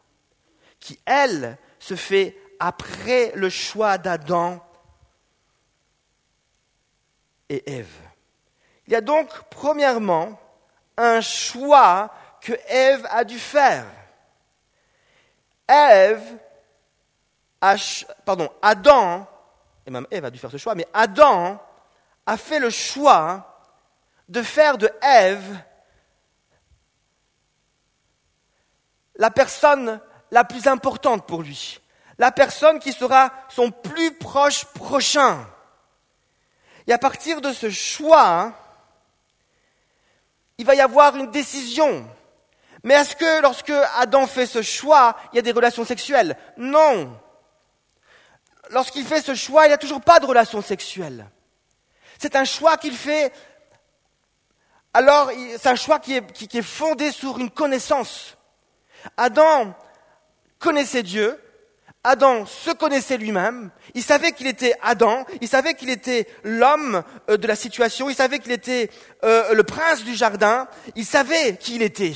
qui, 0.79 0.99
elle, 1.07 1.57
se 1.79 1.95
fait 1.95 2.37
après 2.59 3.31
le 3.33 3.49
choix 3.49 3.97
d'Adam 3.97 4.63
et 7.49 7.77
Ève. 7.77 7.97
Il 8.85 8.93
y 8.93 8.95
a 8.95 9.01
donc, 9.01 9.27
premièrement, 9.49 10.39
un 10.97 11.19
choix 11.19 12.13
que 12.41 12.53
Ève 12.67 13.07
a 13.09 13.23
dû 13.23 13.39
faire. 13.39 13.87
Ève, 15.67 16.37
pardon, 18.23 18.51
Adam, 18.61 19.27
et 19.83 19.89
même 19.89 20.05
Ève 20.11 20.25
a 20.25 20.29
dû 20.29 20.37
faire 20.37 20.51
ce 20.51 20.57
choix, 20.57 20.75
mais 20.75 20.85
Adam 20.93 21.59
a 22.27 22.37
fait 22.37 22.59
le 22.59 22.69
choix 22.69 23.65
de 24.29 24.43
faire 24.43 24.77
de 24.77 24.91
Ève 25.01 25.57
la 29.21 29.29
personne 29.29 30.01
la 30.31 30.43
plus 30.43 30.65
importante 30.65 31.27
pour 31.27 31.43
lui, 31.43 31.79
la 32.17 32.31
personne 32.31 32.79
qui 32.79 32.91
sera 32.91 33.31
son 33.49 33.69
plus 33.69 34.15
proche 34.15 34.65
prochain. 34.65 35.47
Et 36.87 36.91
à 36.91 36.97
partir 36.97 37.39
de 37.39 37.53
ce 37.53 37.69
choix, 37.69 38.27
hein, 38.27 38.55
il 40.57 40.65
va 40.65 40.73
y 40.73 40.81
avoir 40.81 41.15
une 41.15 41.29
décision. 41.29 42.03
Mais 42.83 42.95
est-ce 42.95 43.15
que 43.15 43.41
lorsque 43.43 43.73
Adam 43.99 44.25
fait 44.25 44.47
ce 44.47 44.63
choix, 44.63 45.15
il 45.31 45.35
y 45.35 45.39
a 45.39 45.43
des 45.43 45.51
relations 45.51 45.85
sexuelles? 45.85 46.35
Non. 46.57 47.15
Lorsqu'il 48.71 49.05
fait 49.05 49.21
ce 49.21 49.35
choix, 49.35 49.65
il 49.65 49.67
n'y 49.67 49.75
a 49.75 49.77
toujours 49.77 50.01
pas 50.01 50.19
de 50.19 50.25
relations 50.25 50.63
sexuelles. 50.63 51.29
C'est 52.17 52.35
un 52.35 52.45
choix 52.45 52.75
qu'il 52.75 52.97
fait. 52.97 53.31
Alors, 54.95 55.29
c'est 55.59 55.69
un 55.69 55.75
choix 55.75 55.99
qui 55.99 56.15
est, 56.15 56.31
qui 56.33 56.57
est 56.57 56.63
fondé 56.63 57.11
sur 57.11 57.37
une 57.37 57.51
connaissance. 57.51 58.35
Adam 59.17 59.73
connaissait 60.59 61.03
Dieu, 61.03 61.37
Adam 62.03 62.45
se 62.47 62.71
connaissait 62.71 63.17
lui-même, 63.17 63.69
il 63.93 64.01
savait 64.01 64.31
qu'il 64.31 64.47
était 64.47 64.75
Adam, 64.81 65.25
il 65.39 65.47
savait 65.47 65.75
qu'il 65.75 65.89
était 65.89 66.27
l'homme 66.43 67.03
euh, 67.29 67.37
de 67.37 67.47
la 67.47 67.55
situation, 67.55 68.09
il 68.09 68.15
savait 68.15 68.39
qu'il 68.39 68.51
était 68.51 68.89
euh, 69.23 69.53
le 69.53 69.63
prince 69.63 70.03
du 70.03 70.15
jardin, 70.15 70.67
il 70.95 71.05
savait 71.05 71.57
qui 71.57 71.75
il 71.75 71.83
était. 71.83 72.13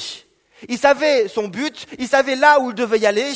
Il 0.69 0.79
savait 0.79 1.27
son 1.27 1.49
but, 1.49 1.85
il 1.99 2.07
savait 2.07 2.35
là 2.35 2.59
où 2.59 2.71
il 2.71 2.75
devait 2.75 2.97
y 2.97 3.05
aller, 3.05 3.31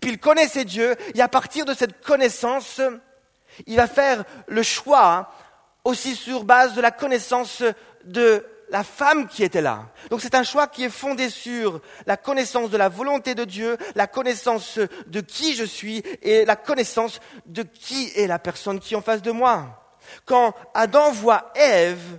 puis 0.00 0.12
il 0.12 0.18
connaissait 0.18 0.64
Dieu, 0.64 0.94
et 1.14 1.20
à 1.20 1.28
partir 1.28 1.64
de 1.64 1.74
cette 1.74 2.04
connaissance, 2.04 2.80
il 3.66 3.76
va 3.76 3.88
faire 3.88 4.24
le 4.46 4.62
choix 4.62 5.32
aussi 5.82 6.14
sur 6.14 6.44
base 6.44 6.74
de 6.74 6.80
la 6.80 6.92
connaissance 6.92 7.64
de 8.04 8.44
la 8.70 8.84
femme 8.84 9.28
qui 9.28 9.42
était 9.42 9.60
là. 9.60 9.86
Donc 10.10 10.20
c'est 10.20 10.34
un 10.34 10.44
choix 10.44 10.66
qui 10.66 10.84
est 10.84 10.90
fondé 10.90 11.28
sur 11.28 11.80
la 12.06 12.16
connaissance 12.16 12.70
de 12.70 12.76
la 12.76 12.88
volonté 12.88 13.34
de 13.34 13.44
Dieu, 13.44 13.76
la 13.94 14.06
connaissance 14.06 14.78
de 15.06 15.20
qui 15.20 15.54
je 15.54 15.64
suis 15.64 16.02
et 16.22 16.44
la 16.44 16.56
connaissance 16.56 17.20
de 17.46 17.62
qui 17.62 18.12
est 18.14 18.26
la 18.26 18.38
personne 18.38 18.80
qui 18.80 18.94
est 18.94 18.96
en 18.96 19.02
face 19.02 19.22
de 19.22 19.32
moi. 19.32 19.96
Quand 20.24 20.54
Adam 20.74 21.10
voit 21.12 21.50
Ève, 21.54 22.18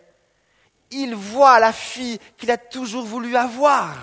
il 0.91 1.15
voit 1.15 1.59
la 1.59 1.71
fille 1.71 2.19
qu'il 2.37 2.51
a 2.51 2.57
toujours 2.57 3.05
voulu 3.05 3.35
avoir. 3.35 3.95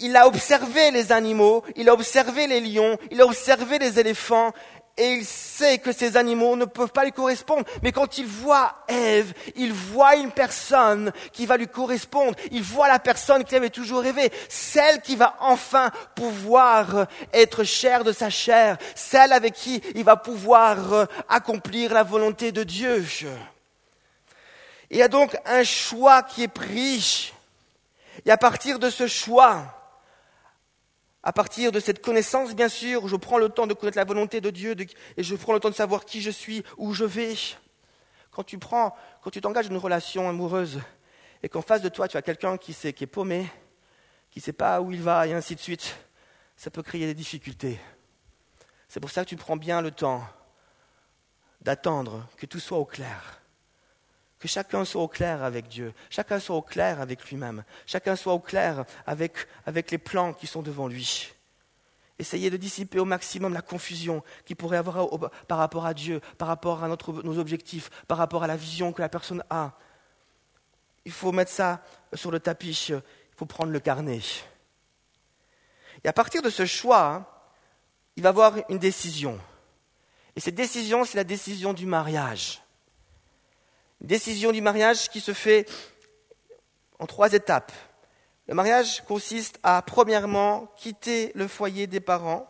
Il 0.00 0.16
a 0.16 0.26
observé 0.26 0.90
les 0.90 1.12
animaux, 1.12 1.64
il 1.76 1.88
a 1.88 1.94
observé 1.94 2.46
les 2.46 2.60
lions, 2.60 2.96
il 3.10 3.20
a 3.20 3.26
observé 3.26 3.78
les 3.78 3.98
éléphants, 3.98 4.52
et 4.96 5.14
il 5.14 5.24
sait 5.24 5.78
que 5.78 5.92
ces 5.92 6.16
animaux 6.16 6.54
ne 6.54 6.66
peuvent 6.66 6.92
pas 6.92 7.04
lui 7.04 7.12
correspondre. 7.12 7.64
Mais 7.82 7.92
quand 7.92 8.18
il 8.18 8.26
voit 8.26 8.74
Ève, 8.88 9.32
il 9.56 9.72
voit 9.72 10.16
une 10.16 10.30
personne 10.30 11.12
qui 11.32 11.46
va 11.46 11.56
lui 11.56 11.68
correspondre. 11.68 12.36
Il 12.50 12.62
voit 12.62 12.88
la 12.88 12.98
personne 12.98 13.44
qu'il 13.44 13.56
avait 13.56 13.70
toujours 13.70 14.02
rêvé, 14.02 14.30
celle 14.48 15.00
qui 15.00 15.16
va 15.16 15.36
enfin 15.40 15.90
pouvoir 16.14 17.06
être 17.32 17.64
chair 17.64 18.04
de 18.04 18.12
sa 18.12 18.28
chair, 18.28 18.76
celle 18.94 19.32
avec 19.32 19.54
qui 19.54 19.82
il 19.94 20.04
va 20.04 20.16
pouvoir 20.16 21.08
accomplir 21.28 21.94
la 21.94 22.02
volonté 22.02 22.52
de 22.52 22.62
Dieu. 22.62 23.06
Il 24.90 24.98
y 24.98 25.02
a 25.02 25.08
donc 25.08 25.34
un 25.46 25.64
choix 25.64 26.22
qui 26.22 26.42
est 26.42 26.48
pris. 26.48 27.32
Et 28.26 28.30
à 28.30 28.36
partir 28.36 28.78
de 28.78 28.90
ce 28.90 29.06
choix, 29.06 29.81
à 31.22 31.32
partir 31.32 31.70
de 31.70 31.78
cette 31.78 32.02
connaissance, 32.02 32.54
bien 32.54 32.68
sûr, 32.68 33.06
je 33.06 33.16
prends 33.16 33.38
le 33.38 33.48
temps 33.48 33.66
de 33.66 33.74
connaître 33.74 33.98
la 33.98 34.04
volonté 34.04 34.40
de 34.40 34.50
Dieu 34.50 34.74
et 35.16 35.22
je 35.22 35.36
prends 35.36 35.52
le 35.52 35.60
temps 35.60 35.70
de 35.70 35.74
savoir 35.74 36.04
qui 36.04 36.20
je 36.20 36.30
suis, 36.30 36.64
où 36.76 36.94
je 36.94 37.04
vais. 37.04 37.34
Quand 38.32 38.42
tu 38.42 38.58
prends, 38.58 38.96
quand 39.22 39.30
tu 39.30 39.40
t'engages 39.40 39.68
dans 39.68 39.74
une 39.74 39.80
relation 39.80 40.28
amoureuse 40.28 40.80
et 41.42 41.48
qu'en 41.48 41.62
face 41.62 41.82
de 41.82 41.88
toi 41.88 42.08
tu 42.08 42.16
as 42.16 42.22
quelqu'un 42.22 42.56
qui, 42.56 42.72
sait, 42.72 42.92
qui 42.92 43.04
est 43.04 43.08
paumé, 43.08 43.46
qui 44.30 44.40
ne 44.40 44.44
sait 44.44 44.52
pas 44.52 44.80
où 44.80 44.90
il 44.90 45.02
va 45.02 45.26
et 45.26 45.32
ainsi 45.32 45.54
de 45.54 45.60
suite, 45.60 45.94
ça 46.56 46.70
peut 46.70 46.82
créer 46.82 47.06
des 47.06 47.14
difficultés. 47.14 47.78
C'est 48.88 49.00
pour 49.00 49.10
ça 49.10 49.24
que 49.24 49.28
tu 49.28 49.36
prends 49.36 49.56
bien 49.56 49.80
le 49.80 49.90
temps 49.90 50.24
d'attendre 51.60 52.26
que 52.36 52.46
tout 52.46 52.58
soit 52.58 52.78
au 52.78 52.84
clair 52.84 53.41
que 54.42 54.48
chacun 54.48 54.84
soit 54.84 55.00
au 55.00 55.06
clair 55.06 55.44
avec 55.44 55.68
Dieu, 55.68 55.94
chacun 56.10 56.40
soit 56.40 56.56
au 56.56 56.62
clair 56.62 57.00
avec 57.00 57.30
lui-même, 57.30 57.62
chacun 57.86 58.16
soit 58.16 58.32
au 58.32 58.40
clair 58.40 58.84
avec, 59.06 59.36
avec 59.66 59.92
les 59.92 59.98
plans 59.98 60.32
qui 60.32 60.48
sont 60.48 60.62
devant 60.62 60.88
lui. 60.88 61.32
Essayez 62.18 62.50
de 62.50 62.56
dissiper 62.56 62.98
au 62.98 63.04
maximum 63.04 63.54
la 63.54 63.62
confusion 63.62 64.24
qu'il 64.44 64.56
pourrait 64.56 64.78
avoir 64.78 65.08
par 65.46 65.58
rapport 65.58 65.86
à 65.86 65.94
Dieu, 65.94 66.20
par 66.38 66.48
rapport 66.48 66.82
à 66.82 66.88
notre, 66.88 67.12
nos 67.22 67.38
objectifs, 67.38 67.88
par 68.08 68.18
rapport 68.18 68.42
à 68.42 68.48
la 68.48 68.56
vision 68.56 68.92
que 68.92 69.00
la 69.00 69.08
personne 69.08 69.44
a. 69.48 69.78
Il 71.04 71.12
faut 71.12 71.30
mettre 71.30 71.52
ça 71.52 71.80
sur 72.12 72.32
le 72.32 72.40
tapis, 72.40 72.88
il 72.88 73.00
faut 73.36 73.46
prendre 73.46 73.70
le 73.70 73.78
carnet. 73.78 74.22
Et 76.02 76.08
à 76.08 76.12
partir 76.12 76.42
de 76.42 76.50
ce 76.50 76.66
choix, 76.66 77.46
il 78.16 78.24
va 78.24 78.30
y 78.30 78.30
avoir 78.30 78.54
une 78.68 78.78
décision. 78.78 79.38
Et 80.34 80.40
cette 80.40 80.56
décision, 80.56 81.04
c'est 81.04 81.16
la 81.16 81.22
décision 81.22 81.72
du 81.72 81.86
mariage 81.86 82.60
décision 84.06 84.52
du 84.52 84.60
mariage 84.60 85.08
qui 85.08 85.20
se 85.20 85.32
fait 85.32 85.68
en 86.98 87.06
trois 87.06 87.32
étapes. 87.32 87.72
Le 88.48 88.54
mariage 88.54 89.02
consiste 89.04 89.58
à, 89.62 89.82
premièrement, 89.82 90.72
quitter 90.76 91.32
le 91.34 91.46
foyer 91.46 91.86
des 91.86 92.00
parents. 92.00 92.48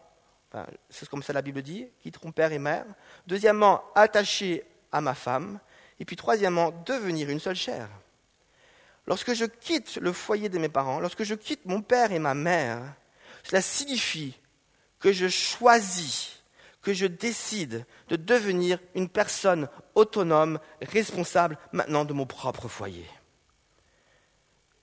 c'est 0.91 1.09
comme 1.09 1.23
ça 1.23 1.33
la 1.33 1.43
Bible 1.43 1.63
dit, 1.63 1.87
quitteront 2.01 2.33
père 2.33 2.53
et 2.53 2.59
mère. 2.59 2.87
Deuxièmement, 3.27 3.83
attacher 3.95 4.65
à 4.91 5.01
ma 5.01 5.15
femme. 5.15 5.61
Et 6.01 6.05
puis 6.05 6.17
troisièmement, 6.17 6.73
devenir 6.85 7.31
une 7.31 7.41
seule 7.41 7.57
chair. 7.57 7.89
Lorsque 9.07 9.35
je 9.35 9.45
quitte 9.45 9.97
le 9.97 10.13
foyer 10.13 10.49
de 10.49 10.59
mes 10.59 10.69
parents, 10.69 11.01
lorsque 11.01 11.25
je 11.25 11.35
quitte 11.35 11.67
mon 11.67 11.83
père 11.83 12.13
et 12.13 12.19
ma 12.19 12.35
mère, 12.35 12.83
cela 13.43 13.61
signifie 13.61 14.39
que 15.01 15.13
je 15.13 15.29
choisis 15.29 16.42
que 16.83 16.93
je 16.93 17.07
décide 17.07 17.87
de 18.09 18.17
devenir 18.17 18.79
une 18.95 19.09
personne 19.09 19.69
autonome, 19.95 20.59
responsable 20.81 21.59
maintenant 21.73 22.05
de 22.05 22.13
mon 22.13 22.27
propre 22.27 22.69
foyer. 22.69 23.09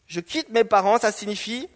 Je 0.07 0.21
quitte 0.21 0.49
mes 0.49 0.63
parents, 0.63 0.97
ça 0.97 1.11
signifie 1.11 1.69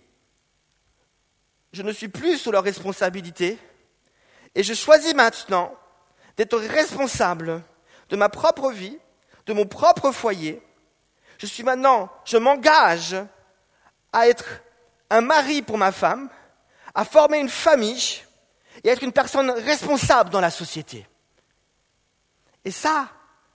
je 1.74 1.82
ne 1.82 1.92
suis 1.92 2.08
plus 2.08 2.38
sous 2.38 2.52
leur 2.52 2.64
responsabilité 2.64 3.58
et 4.56 4.64
je 4.64 4.76
choisis 4.76 5.16
maintenant 5.16 5.76
d'être 6.38 6.58
responsable 6.58 7.64
de 8.10 8.16
ma 8.16 8.30
propre 8.30 8.72
vie, 8.72 8.98
de 9.48 9.54
mon 9.54 9.66
propre 9.66 10.12
foyer. 10.12 10.62
Je 11.40 11.48
suis 11.48 11.64
maintenant, 11.64 12.10
je 12.26 12.38
m'engage 12.38 13.16
à 14.14 14.28
être 14.28 14.62
un 15.10 15.22
mari 15.22 15.64
pour 15.64 15.80
ma 15.80 15.92
femme, 15.92 16.30
à 16.94 17.06
former 17.06 17.40
une 17.40 17.50
famille, 17.50 18.22
et 18.84 18.90
être 18.90 19.04
une 19.04 19.12
personne 19.12 19.50
responsable 19.52 20.30
dans 20.30 20.40
la 20.40 20.52
société. 20.52 21.08
Et 22.66 22.72
ça, 22.72 23.10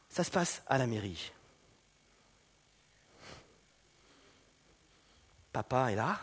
ça 0.09 0.25
se 0.25 0.31
passe 0.31 0.63
à 0.67 0.79
la 0.79 0.87
mairie. 0.87 1.33
Papa 5.53 5.91
est 5.91 5.97
là, 5.97 6.19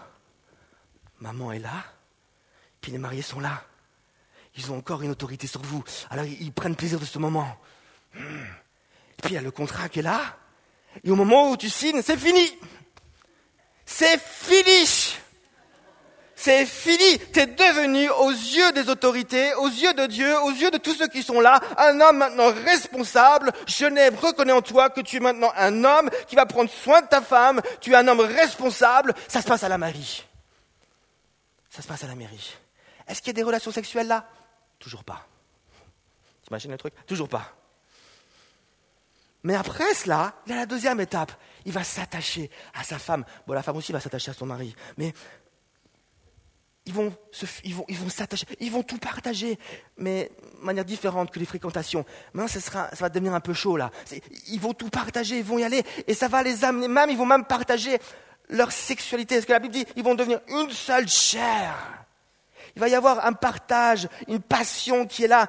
maman 1.20 1.52
est 1.52 1.60
là, 1.60 1.84
puis 2.80 2.92
les 2.92 2.98
mariés 2.98 3.22
sont 3.22 3.40
là. 3.40 3.64
Ils 4.58 4.72
ont 4.72 4.78
encore 4.78 5.02
une 5.02 5.12
autorité 5.12 5.48
sur 5.48 5.62
vous. 5.62 5.84
Alors 6.10 6.26
ils 6.26 6.52
prennent 6.54 6.76
plaisir 6.76 7.00
de 7.00 7.06
ce 7.06 7.20
moment. 7.20 7.58
Et 8.16 9.22
puis 9.22 9.32
il 9.32 9.34
y 9.34 9.38
a 9.38 9.42
le 9.42 9.52
contrat 9.52 9.90
qui 9.90 10.00
est 10.00 10.04
là. 10.04 10.38
Et 11.04 11.12
au 11.12 11.16
moment 11.16 11.52
où 11.52 11.58
tu 11.58 11.70
signes, 11.70 12.02
c'est 12.02 12.18
fini. 12.18 12.58
C'est 13.86 14.20
fini. 14.22 15.18
C'est 16.46 16.68
fini. 16.68 17.18
Tu 17.34 17.40
es 17.40 17.48
devenu 17.48 18.08
aux 18.08 18.30
yeux 18.30 18.72
des 18.72 18.88
autorités, 18.88 19.56
aux 19.56 19.68
yeux 19.68 19.96
de 19.96 20.06
Dieu, 20.06 20.40
aux 20.42 20.52
yeux 20.52 20.70
de 20.70 20.78
tous 20.78 20.94
ceux 20.94 21.08
qui 21.08 21.24
sont 21.24 21.42
là, 21.42 21.60
un 21.76 22.00
homme 22.00 22.18
maintenant 22.18 22.52
responsable. 22.54 23.52
Genève 23.66 24.16
reconnaît 24.20 24.54
en 24.54 24.62
toi 24.62 24.92
que 24.92 25.02
tu 25.02 25.18
es 25.18 25.20
maintenant 25.20 25.52
un 25.56 25.84
homme 25.84 26.12
qui 26.28 26.36
va 26.36 26.46
prendre 26.46 26.70
soin 26.70 27.02
de 27.02 27.08
ta 27.08 27.22
femme. 27.22 27.62
Tu 27.82 27.94
es 27.94 27.96
un 27.96 28.08
homme 28.08 28.20
responsable. 28.20 29.16
Ça 29.28 29.42
se 29.42 29.48
passe 29.48 29.64
à 29.64 29.70
la 29.70 29.80
mairie. 29.80 30.24
Ça 31.72 31.82
se 31.82 31.88
passe 31.88 32.04
à 32.04 32.08
la 32.08 32.16
mairie. 32.16 32.56
Est-ce 33.08 33.22
qu'il 33.22 33.30
y 33.30 33.32
a 33.32 33.34
des 33.34 33.44
relations 33.44 33.72
sexuelles 33.72 34.08
là? 34.08 34.28
Toujours 34.78 35.04
pas. 35.04 35.26
T'imagines 36.44 36.70
le 36.70 36.78
truc? 36.78 36.94
Toujours 37.08 37.28
pas. 37.28 37.56
Mais 39.42 39.56
après 39.56 39.96
cela, 39.96 40.34
il 40.46 40.52
y 40.52 40.54
a 40.54 40.58
la 40.58 40.66
deuxième 40.68 41.00
étape. 41.00 41.32
Il 41.66 41.72
va 41.72 41.84
s'attacher 41.84 42.52
à 42.76 42.84
sa 42.84 43.00
femme. 43.00 43.26
Bon, 43.48 43.54
la 43.54 43.64
femme 43.64 43.78
aussi 43.78 43.92
va 43.92 44.00
s'attacher 44.00 44.30
à 44.30 44.36
son 44.36 44.46
mari. 44.46 44.76
Mais 44.98 45.12
ils 46.86 46.94
vont, 46.94 47.14
ils 47.64 47.74
vont, 47.74 47.86
ils 47.88 47.98
vont 47.98 48.10
s'attacher, 48.10 48.46
ils 48.60 48.72
vont 48.72 48.84
tout 48.84 48.98
partager, 48.98 49.58
mais 49.98 50.32
de 50.60 50.66
manière 50.66 50.86
différente 50.86 51.32
que 51.32 51.40
les 51.40 51.46
fréquentations. 51.46 52.06
Maintenant, 52.34 52.48
ça, 52.48 52.60
sera, 52.60 52.90
ça 52.90 52.98
va 53.02 53.10
devenir 53.10 53.34
un 53.34 53.40
peu 53.40 53.54
chaud 53.54 53.76
là. 53.76 53.92
Ils 54.48 54.60
vont 54.60 54.74
tout 54.74 54.90
partager, 54.90 55.40
ils 55.40 55.44
vont 55.44 55.58
y 55.58 55.64
aller, 55.64 55.84
et 56.08 56.14
ça 56.14 56.28
va 56.28 56.44
les 56.44 56.64
amener, 56.64 56.88
même 56.88 57.10
ils 57.10 57.18
vont 57.18 57.26
même 57.26 57.46
partager 57.46 58.00
leur 58.50 58.72
sexualité. 58.72 59.42
Ce 59.42 59.48
que 59.48 59.54
la 59.54 59.60
Bible 59.60 59.74
dit, 59.74 59.86
ils 59.96 60.04
vont 60.04 60.16
devenir 60.16 60.40
une 60.48 60.70
seule 60.70 61.08
chair. 61.08 61.74
Il 62.76 62.82
va 62.82 62.90
y 62.90 62.96
avoir 62.96 63.26
un 63.26 63.34
partage, 63.34 64.08
une 64.28 64.42
passion 64.42 65.08
qui 65.08 65.24
est 65.24 65.28
là, 65.28 65.48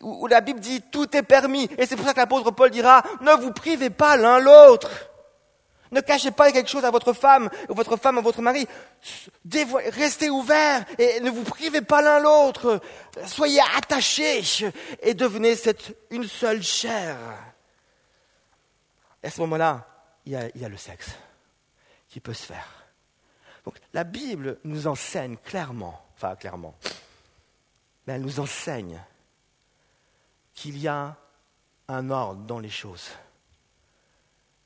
où, 0.00 0.26
la 0.28 0.40
Bible 0.40 0.60
dit 0.60 0.82
tout 0.90 1.14
est 1.16 1.22
permis. 1.22 1.68
Et 1.78 1.84
c'est 1.84 1.96
pour 1.96 2.06
ça 2.06 2.12
que 2.12 2.20
l'apôtre 2.20 2.52
Paul 2.52 2.70
dira, 2.70 3.02
ne 3.20 3.32
vous 3.32 3.50
privez 3.50 3.90
pas 3.90 4.16
l'un 4.16 4.38
l'autre. 4.38 4.88
Ne 5.94 6.00
cachez 6.00 6.30
pas 6.30 6.52
quelque 6.52 6.68
chose 6.68 6.84
à 6.84 6.90
votre 6.90 7.12
femme, 7.12 7.48
ou 7.68 7.74
votre 7.74 7.96
femme 7.96 8.18
à 8.18 8.20
votre 8.20 8.42
mari. 8.42 8.66
restez 9.92 10.28
ouverts 10.28 10.84
et 10.98 11.20
ne 11.20 11.30
vous 11.30 11.44
privez 11.44 11.80
pas 11.80 12.02
l'un 12.02 12.18
l'autre. 12.18 12.80
Soyez 13.26 13.60
attachés 13.76 14.42
et 15.00 15.14
devenez 15.14 15.54
une 16.10 16.26
seule 16.26 16.62
chair. 16.62 17.16
Et 19.22 19.28
à 19.28 19.30
ce 19.30 19.40
moment-là, 19.40 19.86
il 20.26 20.32
y 20.32 20.64
a 20.64 20.68
le 20.68 20.76
sexe 20.76 21.10
qui 22.08 22.20
peut 22.20 22.34
se 22.34 22.44
faire. 22.44 22.68
Donc 23.64 23.76
la 23.94 24.04
Bible 24.04 24.58
nous 24.64 24.86
enseigne 24.86 25.36
clairement 25.38 26.04
enfin 26.16 26.36
clairement. 26.36 26.74
Mais 28.06 28.14
elle 28.14 28.22
nous 28.22 28.40
enseigne 28.40 29.00
qu'il 30.54 30.78
y 30.78 30.88
a 30.88 31.16
un 31.88 32.10
ordre 32.10 32.42
dans 32.42 32.58
les 32.58 32.70
choses 32.70 33.10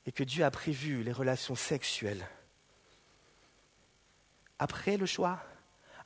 et 0.09 0.11
que 0.11 0.23
Dieu 0.23 0.43
a 0.43 0.49
prévu 0.49 1.03
les 1.03 1.11
relations 1.11 1.53
sexuelles. 1.53 2.25
Après 4.57 4.97
le 4.97 5.05
choix, 5.05 5.39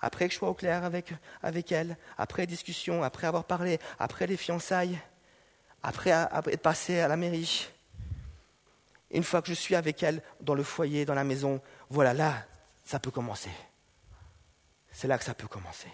après 0.01 0.28
que 0.28 0.34
je 0.34 0.39
sois 0.39 0.49
au 0.49 0.54
clair 0.54 0.84
avec, 0.84 1.14
avec 1.41 1.72
elle, 1.72 1.97
après 2.18 2.45
discussion, 2.45 3.01
après 3.01 3.28
avoir 3.28 3.45
parlé, 3.45 3.80
après 3.99 4.28
les 4.28 4.36
fiançailles, 4.36 4.99
après 5.84 6.10
être 6.10 6.62
passé 6.62 6.99
à 6.99 7.08
la 7.08 7.16
mairie, 7.16 7.70
une 9.10 9.24
fois 9.24 9.41
que 9.41 9.47
je 9.47 9.54
suis 9.54 9.74
avec 9.74 10.04
elle 10.04 10.22
dans 10.41 10.54
le 10.54 10.64
foyer, 10.64 11.06
dans 11.06 11.14
la 11.14 11.24
maison, 11.24 11.62
voilà, 11.89 12.14
là, 12.14 12.45
ça 12.84 12.99
peut 12.99 13.12
commencer. 13.12 13.51
C'est 14.91 15.08
là 15.08 15.18
que 15.18 15.24
ça 15.24 15.34
peut 15.34 15.47
commencer. 15.47 15.88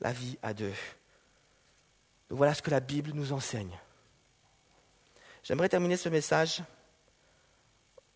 La 0.00 0.12
vie 0.12 0.38
à 0.42 0.54
deux. 0.54 0.72
voilà 2.30 2.54
ce 2.54 2.62
que 2.62 2.70
la 2.70 2.80
Bible 2.80 3.10
nous 3.12 3.34
enseigne. 3.34 3.78
J'aimerais 5.42 5.68
terminer 5.68 5.98
ce 5.98 6.08
message 6.08 6.62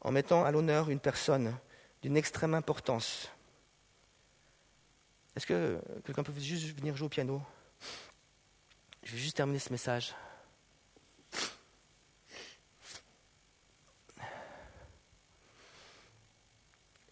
en 0.01 0.13
mettant 0.13 0.45
à 0.45 0.51
l'honneur 0.51 0.91
une 0.91 1.01
personne 1.01 1.57
d'une 2.03 2.17
extrême 2.17 2.55
importance. 2.55 3.29
Est-ce 5.37 5.47
que 5.47 5.81
quelqu'un 6.05 6.23
peut 6.23 6.33
juste 6.39 6.77
venir 6.77 6.97
jouer 6.97 7.07
au 7.07 7.11
piano? 7.11 7.43
Je 9.03 9.13
vais 9.13 9.19
juste 9.19 9.37
terminer 9.37 9.59
ce 9.59 9.71
message. 9.71 10.15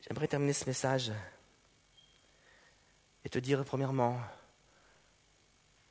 J'aimerais 0.07 0.29
terminer 0.29 0.53
ce 0.53 0.67
message 0.67 1.13
et 3.25 3.29
te 3.29 3.41
dire 3.41 3.65
premièrement, 3.65 4.21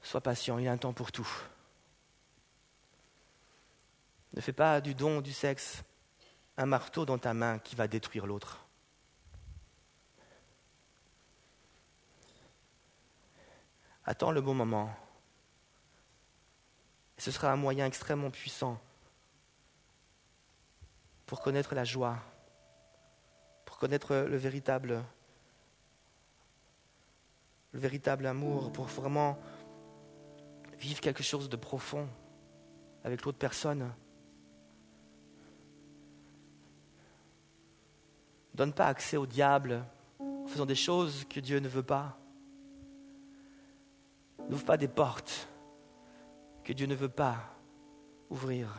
sois 0.01 0.21
patient, 0.21 0.57
il 0.57 0.65
y 0.65 0.67
a 0.69 0.71
un 0.71 0.77
temps 0.77 0.93
pour 0.93 1.11
tout. 1.11 1.27
Ne 4.33 4.41
fais 4.41 4.53
pas 4.53 4.79
du 4.79 4.95
don 4.95 5.21
du 5.21 5.33
sexe 5.33 5.83
un 6.57 6.65
marteau 6.65 7.05
dans 7.05 7.17
ta 7.17 7.33
main 7.33 7.59
qui 7.59 7.75
va 7.75 7.87
détruire 7.87 8.25
l'autre. 8.25 8.65
Attends 14.05 14.31
le 14.31 14.41
bon 14.41 14.53
moment. 14.53 14.95
Ce 17.17 17.31
sera 17.31 17.51
un 17.51 17.55
moyen 17.55 17.85
extrêmement 17.85 18.29
puissant 18.29 18.79
pour 21.25 21.41
connaître 21.41 21.73
la 21.73 21.83
joie, 21.83 22.17
pour 23.65 23.77
connaître 23.77 24.15
le 24.15 24.37
véritable 24.37 25.03
le 27.75 27.81
véritable 27.81 28.25
amour, 28.25 28.71
pour 28.71 28.85
vraiment 28.85 29.37
vivre 30.79 31.01
quelque 31.01 31.23
chose 31.23 31.49
de 31.49 31.57
profond 31.57 32.07
avec 33.03 33.23
l'autre 33.23 33.37
personne. 33.37 33.91
Donne 38.55 38.73
pas 38.73 38.87
accès 38.87 39.17
au 39.17 39.25
diable 39.25 39.83
en 40.19 40.47
faisant 40.47 40.65
des 40.65 40.75
choses 40.75 41.25
que 41.29 41.39
Dieu 41.39 41.59
ne 41.59 41.67
veut 41.67 41.83
pas. 41.83 42.17
N'ouvre 44.49 44.65
pas 44.65 44.77
des 44.77 44.87
portes 44.87 45.47
que 46.63 46.73
Dieu 46.73 46.87
ne 46.87 46.95
veut 46.95 47.09
pas 47.09 47.37
ouvrir. 48.29 48.69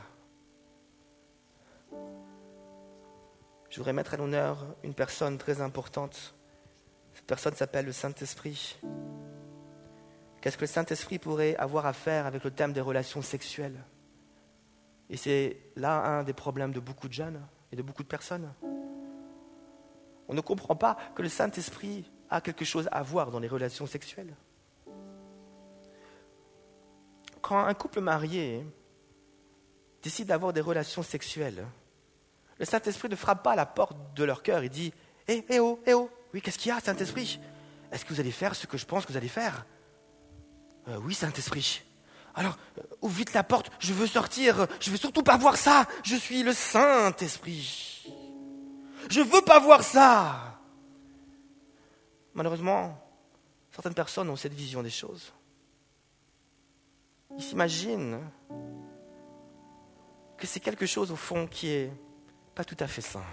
Je 3.70 3.76
voudrais 3.76 3.92
mettre 3.92 4.14
à 4.14 4.16
l'honneur 4.16 4.64
une 4.82 4.94
personne 4.94 5.38
très 5.38 5.60
importante 5.60 6.36
cette 7.16 7.26
personne 7.26 7.54
s'appelle 7.54 7.86
le 7.86 7.92
Saint-Esprit. 7.92 8.78
Qu'est-ce 10.42 10.58
que 10.58 10.64
le 10.64 10.68
Saint-Esprit 10.68 11.18
pourrait 11.18 11.56
avoir 11.56 11.86
à 11.86 11.94
faire 11.94 12.26
avec 12.26 12.44
le 12.44 12.50
thème 12.50 12.74
des 12.74 12.82
relations 12.82 13.22
sexuelles? 13.22 13.82
Et 15.08 15.16
c'est 15.16 15.56
là 15.76 16.04
un 16.04 16.24
des 16.24 16.34
problèmes 16.34 16.72
de 16.72 16.80
beaucoup 16.80 17.08
de 17.08 17.14
jeunes 17.14 17.40
et 17.72 17.76
de 17.76 17.80
beaucoup 17.80 18.02
de 18.02 18.08
personnes. 18.08 18.52
On 20.28 20.34
ne 20.34 20.40
comprend 20.40 20.76
pas 20.76 20.96
que 21.14 21.22
le 21.22 21.28
Saint-Esprit 21.28 22.10
a 22.30 22.40
quelque 22.40 22.64
chose 22.64 22.88
à 22.92 23.02
voir 23.02 23.30
dans 23.30 23.38
les 23.38 23.48
relations 23.48 23.86
sexuelles. 23.86 24.34
Quand 27.40 27.58
un 27.58 27.74
couple 27.74 28.00
marié 28.00 28.64
décide 30.02 30.28
d'avoir 30.28 30.52
des 30.52 30.60
relations 30.60 31.02
sexuelles, 31.02 31.64
le 32.58 32.64
Saint-Esprit 32.64 33.08
ne 33.08 33.16
frappe 33.16 33.42
pas 33.42 33.52
à 33.52 33.56
la 33.56 33.66
porte 33.66 33.96
de 34.14 34.24
leur 34.24 34.42
cœur 34.42 34.62
et 34.62 34.68
dit 34.68 34.92
Hé, 35.28 35.44
eh, 35.48 35.54
hé, 35.54 35.60
oh, 35.60 35.80
hé, 35.86 35.94
oh, 35.94 36.10
oui, 36.32 36.40
qu'est-ce 36.42 36.58
qu'il 36.58 36.70
y 36.70 36.72
a, 36.72 36.80
Saint-Esprit? 36.80 37.38
Est-ce 37.92 38.04
que 38.04 38.12
vous 38.12 38.20
allez 38.20 38.32
faire 38.32 38.54
ce 38.54 38.66
que 38.66 38.76
je 38.76 38.86
pense 38.86 39.06
que 39.06 39.12
vous 39.12 39.18
allez 39.18 39.28
faire? 39.28 39.64
Euh, 40.88 40.98
Oui, 41.02 41.14
Saint-Esprit. 41.14 41.82
Alors, 42.34 42.56
euh, 42.78 42.82
ouvre 43.02 43.16
vite 43.16 43.32
la 43.32 43.42
porte, 43.42 43.70
je 43.78 43.92
veux 43.92 44.06
sortir, 44.06 44.66
je 44.80 44.90
veux 44.90 44.96
surtout 44.96 45.22
pas 45.22 45.36
voir 45.36 45.56
ça, 45.56 45.86
je 46.04 46.16
suis 46.16 46.42
le 46.42 46.52
Saint-Esprit. 46.52 47.95
Je 49.10 49.20
veux 49.20 49.42
pas 49.42 49.58
voir 49.58 49.82
ça. 49.82 50.58
Malheureusement, 52.34 52.98
certaines 53.70 53.94
personnes 53.94 54.28
ont 54.28 54.36
cette 54.36 54.54
vision 54.54 54.82
des 54.82 54.90
choses. 54.90 55.32
Ils 57.36 57.42
s'imaginent 57.42 58.20
que 60.36 60.46
c'est 60.46 60.60
quelque 60.60 60.86
chose 60.86 61.10
au 61.10 61.16
fond 61.16 61.46
qui 61.46 61.68
est 61.68 61.92
pas 62.54 62.64
tout 62.64 62.76
à 62.78 62.86
fait 62.86 63.00
sain 63.00 63.24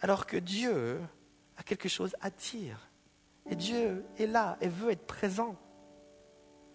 alors 0.00 0.26
que 0.26 0.36
Dieu 0.36 1.00
a 1.56 1.62
quelque 1.62 1.88
chose 1.88 2.14
à 2.20 2.30
dire. 2.30 2.88
Et 3.50 3.56
Dieu 3.56 4.04
est 4.18 4.26
là 4.26 4.56
et 4.60 4.68
veut 4.68 4.90
être 4.90 5.06
présent. 5.06 5.56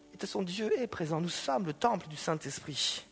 Et 0.10 0.16
de 0.16 0.20
toute 0.20 0.22
façon, 0.22 0.41
Dieu 0.41 0.72
est 0.80 0.88
présent. 0.88 1.22
Nous 1.22 1.30
sommes 1.30 1.66
le 1.66 1.74
temple 1.74 2.08
du 2.08 2.18
Saint-Esprit. 2.18 3.06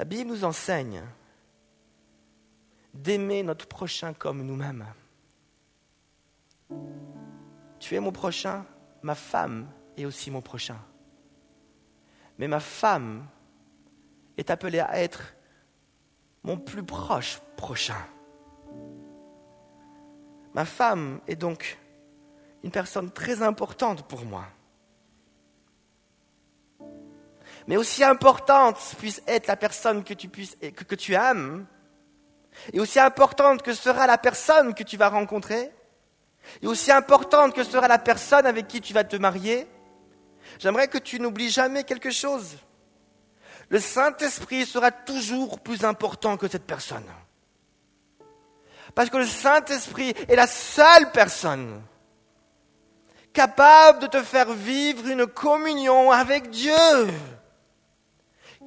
La 0.00 0.06
Bible 0.06 0.30
nous 0.30 0.44
enseigne 0.44 1.02
d'aimer 2.94 3.42
notre 3.42 3.68
prochain 3.68 4.14
comme 4.14 4.42
nous-mêmes. 4.46 4.86
Tu 7.78 7.96
es 7.96 8.00
mon 8.00 8.10
prochain, 8.10 8.64
ma 9.02 9.14
femme 9.14 9.68
est 9.98 10.06
aussi 10.06 10.30
mon 10.30 10.40
prochain. 10.40 10.78
Mais 12.38 12.48
ma 12.48 12.60
femme 12.60 13.26
est 14.38 14.48
appelée 14.48 14.80
à 14.80 14.98
être 14.98 15.34
mon 16.44 16.56
plus 16.56 16.82
proche 16.82 17.38
prochain. 17.58 18.02
Ma 20.54 20.64
femme 20.64 21.20
est 21.26 21.36
donc 21.36 21.76
une 22.62 22.70
personne 22.70 23.10
très 23.10 23.42
importante 23.42 24.08
pour 24.08 24.24
moi. 24.24 24.46
Mais 27.70 27.76
aussi 27.76 28.02
importante 28.02 28.96
puisse 28.98 29.22
être 29.28 29.46
la 29.46 29.54
personne 29.54 30.02
que 30.02 30.12
tu, 30.12 30.26
puisses, 30.26 30.56
que, 30.56 30.96
tu 30.96 31.14
aimes, 31.14 31.66
et 32.72 32.80
aussi 32.80 32.98
importante 32.98 33.62
que 33.62 33.74
sera 33.74 34.08
la 34.08 34.18
personne 34.18 34.74
que 34.74 34.82
tu 34.82 34.96
vas 34.96 35.08
rencontrer, 35.08 35.70
et 36.62 36.66
aussi 36.66 36.90
importante 36.90 37.54
que 37.54 37.62
sera 37.62 37.86
la 37.86 38.00
personne 38.00 38.44
avec 38.44 38.66
qui 38.66 38.80
tu 38.80 38.92
vas 38.92 39.04
te 39.04 39.14
marier, 39.14 39.68
j'aimerais 40.58 40.88
que 40.88 40.98
tu 40.98 41.20
n'oublies 41.20 41.48
jamais 41.48 41.84
quelque 41.84 42.10
chose. 42.10 42.56
Le 43.68 43.78
Saint-Esprit 43.78 44.66
sera 44.66 44.90
toujours 44.90 45.60
plus 45.60 45.84
important 45.84 46.36
que 46.36 46.48
cette 46.48 46.66
personne. 46.66 47.06
Parce 48.96 49.10
que 49.10 49.18
le 49.18 49.26
Saint-Esprit 49.26 50.12
est 50.28 50.34
la 50.34 50.48
seule 50.48 51.12
personne 51.12 51.80
capable 53.32 54.00
de 54.00 54.06
te 54.08 54.24
faire 54.24 54.52
vivre 54.54 55.06
une 55.06 55.28
communion 55.28 56.10
avec 56.10 56.50
Dieu. 56.50 56.74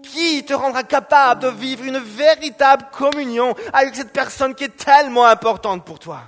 Qui 0.01 0.43
te 0.43 0.53
rendra 0.53 0.83
capable 0.83 1.41
de 1.43 1.47
vivre 1.49 1.83
une 1.83 1.99
véritable 1.99 2.87
communion 2.91 3.55
avec 3.71 3.95
cette 3.95 4.11
personne 4.11 4.55
qui 4.55 4.65
est 4.65 4.75
tellement 4.75 5.25
importante 5.25 5.85
pour 5.85 5.99
toi? 5.99 6.21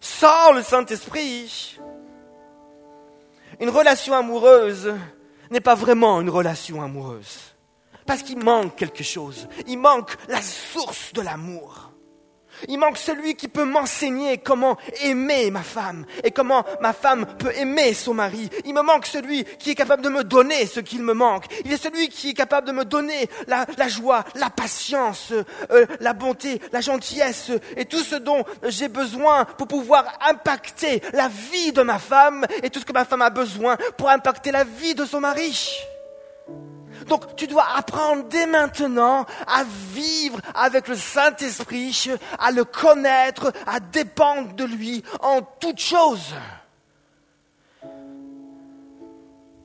Sans 0.00 0.52
le 0.52 0.62
Saint-Esprit, 0.62 1.78
une 3.60 3.68
relation 3.68 4.14
amoureuse 4.14 4.94
n'est 5.50 5.60
pas 5.60 5.74
vraiment 5.74 6.20
une 6.20 6.30
relation 6.30 6.82
amoureuse. 6.82 7.54
Parce 8.06 8.22
qu'il 8.22 8.38
manque 8.38 8.76
quelque 8.76 9.04
chose. 9.04 9.46
Il 9.66 9.78
manque 9.78 10.16
la 10.28 10.40
source 10.40 11.12
de 11.12 11.20
l'amour. 11.20 11.89
Il 12.68 12.78
manque 12.78 12.98
celui 12.98 13.34
qui 13.34 13.48
peut 13.48 13.64
m'enseigner 13.64 14.38
comment 14.38 14.76
aimer 15.02 15.50
ma 15.50 15.62
femme 15.62 16.06
et 16.24 16.30
comment 16.30 16.64
ma 16.80 16.92
femme 16.92 17.26
peut 17.38 17.52
aimer 17.56 17.94
son 17.94 18.14
mari. 18.14 18.48
Il 18.64 18.74
me 18.74 18.82
manque 18.82 19.06
celui 19.06 19.44
qui 19.44 19.70
est 19.70 19.74
capable 19.74 20.02
de 20.02 20.08
me 20.08 20.24
donner 20.24 20.66
ce 20.66 20.80
qu'il 20.80 21.02
me 21.02 21.14
manque. 21.14 21.44
Il 21.64 21.72
est 21.72 21.82
celui 21.82 22.08
qui 22.08 22.30
est 22.30 22.34
capable 22.34 22.66
de 22.66 22.72
me 22.72 22.84
donner 22.84 23.28
la, 23.46 23.88
joie, 23.88 24.24
la 24.34 24.50
patience, 24.50 25.32
euh, 25.70 25.86
la 26.00 26.12
bonté, 26.12 26.60
la 26.72 26.80
gentillesse 26.80 27.50
et 27.76 27.84
tout 27.84 28.02
ce 28.02 28.16
dont 28.16 28.44
j'ai 28.64 28.88
besoin 28.88 29.44
pour 29.44 29.68
pouvoir 29.68 30.04
impacter 30.28 31.02
la 31.12 31.28
vie 31.28 31.72
de 31.72 31.82
ma 31.82 31.98
femme 31.98 32.46
et 32.62 32.70
tout 32.70 32.80
ce 32.80 32.84
que 32.84 32.92
ma 32.92 33.04
femme 33.04 33.22
a 33.22 33.30
besoin 33.30 33.76
pour 33.96 34.10
impacter 34.10 34.52
la 34.52 34.64
vie 34.64 34.94
de 34.94 35.04
son 35.04 35.20
mari. 35.20 35.80
Donc 37.08 37.36
tu 37.36 37.46
dois 37.46 37.66
apprendre 37.76 38.28
dès 38.28 38.46
maintenant 38.46 39.26
à 39.46 39.64
vivre 39.92 40.40
avec 40.54 40.88
le 40.88 40.96
Saint-Esprit, 40.96 42.10
à 42.38 42.50
le 42.50 42.64
connaître, 42.64 43.52
à 43.66 43.80
dépendre 43.80 44.54
de 44.54 44.64
lui 44.64 45.02
en 45.20 45.42
toutes 45.42 45.80
choses. 45.80 46.34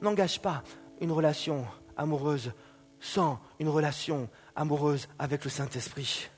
N'engage 0.01 0.39
pas 0.39 0.63
une 1.01 1.11
relation 1.11 1.65
amoureuse 1.97 2.51
sans 2.99 3.39
une 3.59 3.69
relation 3.69 4.29
amoureuse 4.55 5.07
avec 5.19 5.43
le 5.43 5.49
Saint-Esprit. 5.49 6.29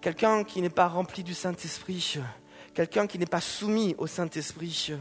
Quelqu'un 0.00 0.44
qui 0.44 0.62
n'est 0.62 0.70
pas 0.70 0.86
rempli 0.86 1.24
du 1.24 1.34
Saint-Esprit, 1.34 2.20
quelqu'un 2.74 3.06
qui 3.06 3.18
n'est 3.18 3.26
pas 3.26 3.40
soumis 3.40 3.94
au 3.98 4.06
Saint-Esprit, 4.06 4.92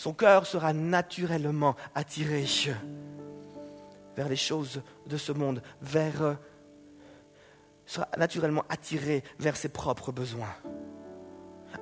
son 0.00 0.14
cœur 0.14 0.46
sera 0.46 0.72
naturellement 0.72 1.76
attiré 1.94 2.46
vers 4.16 4.30
les 4.30 4.36
choses 4.36 4.80
de 5.06 5.18
ce 5.18 5.30
monde, 5.30 5.62
vers 5.82 6.38
sera 7.84 8.08
naturellement 8.16 8.64
attiré 8.70 9.22
vers 9.38 9.58
ses 9.58 9.68
propres 9.68 10.10
besoins. 10.10 10.54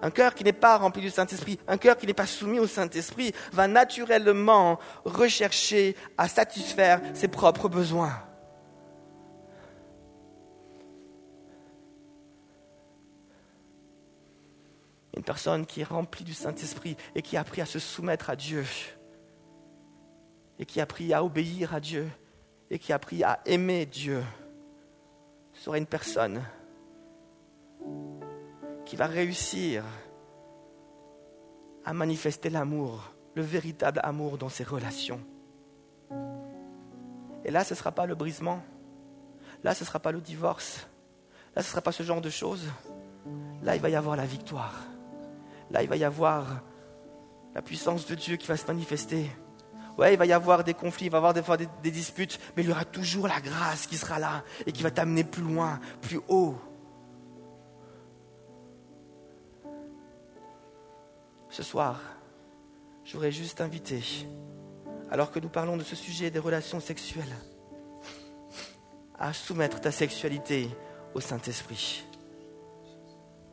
Un 0.02 0.10
cœur 0.10 0.34
qui 0.34 0.42
n'est 0.42 0.52
pas 0.52 0.78
rempli 0.78 1.00
du 1.00 1.10
Saint-Esprit, 1.10 1.60
un 1.68 1.78
cœur 1.78 1.96
qui 1.96 2.08
n'est 2.08 2.12
pas 2.12 2.26
soumis 2.26 2.58
au 2.58 2.66
Saint-Esprit, 2.66 3.32
va 3.52 3.68
naturellement 3.68 4.80
rechercher 5.04 5.94
à 6.16 6.26
satisfaire 6.26 7.00
ses 7.14 7.28
propres 7.28 7.68
besoins. 7.68 8.20
Personne 15.28 15.66
qui 15.66 15.82
est 15.82 15.84
remplie 15.84 16.24
du 16.24 16.32
Saint-Esprit 16.32 16.96
et 17.14 17.20
qui 17.20 17.36
a 17.36 17.40
appris 17.40 17.60
à 17.60 17.66
se 17.66 17.78
soumettre 17.78 18.30
à 18.30 18.34
Dieu, 18.34 18.64
et 20.58 20.64
qui 20.64 20.80
a 20.80 20.84
appris 20.84 21.12
à 21.12 21.22
obéir 21.22 21.74
à 21.74 21.80
Dieu, 21.80 22.08
et 22.70 22.78
qui 22.78 22.94
a 22.94 22.96
appris 22.96 23.22
à 23.22 23.38
aimer 23.44 23.84
Dieu, 23.84 24.24
sera 25.52 25.76
une 25.76 25.84
personne 25.84 26.42
qui 28.86 28.96
va 28.96 29.06
réussir 29.06 29.84
à 31.84 31.92
manifester 31.92 32.48
l'amour, 32.48 33.12
le 33.34 33.42
véritable 33.42 34.00
amour 34.04 34.38
dans 34.38 34.48
ses 34.48 34.64
relations. 34.64 35.20
Et 37.44 37.50
là, 37.50 37.64
ce 37.64 37.74
ne 37.74 37.76
sera 37.76 37.92
pas 37.92 38.06
le 38.06 38.14
brisement, 38.14 38.62
là, 39.62 39.74
ce 39.74 39.84
ne 39.84 39.88
sera 39.88 40.00
pas 40.00 40.10
le 40.10 40.22
divorce, 40.22 40.88
là, 41.54 41.60
ce 41.60 41.68
ne 41.68 41.72
sera 41.72 41.82
pas 41.82 41.92
ce 41.92 42.02
genre 42.02 42.22
de 42.22 42.30
choses. 42.30 42.64
Là, 43.62 43.76
il 43.76 43.82
va 43.82 43.90
y 43.90 43.94
avoir 43.94 44.16
la 44.16 44.24
victoire 44.24 44.72
là, 45.70 45.82
il 45.82 45.88
va 45.88 45.96
y 45.96 46.04
avoir 46.04 46.62
la 47.54 47.62
puissance 47.62 48.06
de 48.06 48.14
Dieu 48.14 48.36
qui 48.36 48.46
va 48.46 48.56
se 48.56 48.66
manifester. 48.66 49.30
Ouais, 49.96 50.14
il 50.14 50.18
va 50.18 50.26
y 50.26 50.32
avoir 50.32 50.62
des 50.62 50.74
conflits, 50.74 51.06
il 51.06 51.10
va 51.10 51.16
y 51.16 51.18
avoir 51.18 51.34
des 51.34 51.42
fois 51.42 51.56
des, 51.56 51.68
des 51.82 51.90
disputes, 51.90 52.38
mais 52.56 52.62
il 52.62 52.68
y 52.68 52.72
aura 52.72 52.84
toujours 52.84 53.26
la 53.26 53.40
grâce 53.40 53.86
qui 53.86 53.96
sera 53.96 54.18
là 54.18 54.44
et 54.64 54.72
qui 54.72 54.82
va 54.82 54.90
t'amener 54.90 55.24
plus 55.24 55.42
loin, 55.42 55.80
plus 56.00 56.20
haut. 56.28 56.56
Ce 61.50 61.62
soir, 61.64 62.00
j'aurais 63.04 63.32
juste 63.32 63.60
invité, 63.60 64.00
alors 65.10 65.32
que 65.32 65.40
nous 65.40 65.48
parlons 65.48 65.76
de 65.76 65.82
ce 65.82 65.96
sujet 65.96 66.30
des 66.30 66.38
relations 66.38 66.78
sexuelles, 66.78 67.24
à 69.18 69.32
soumettre 69.32 69.80
ta 69.80 69.90
sexualité 69.90 70.68
au 71.14 71.20
Saint-Esprit. 71.20 72.07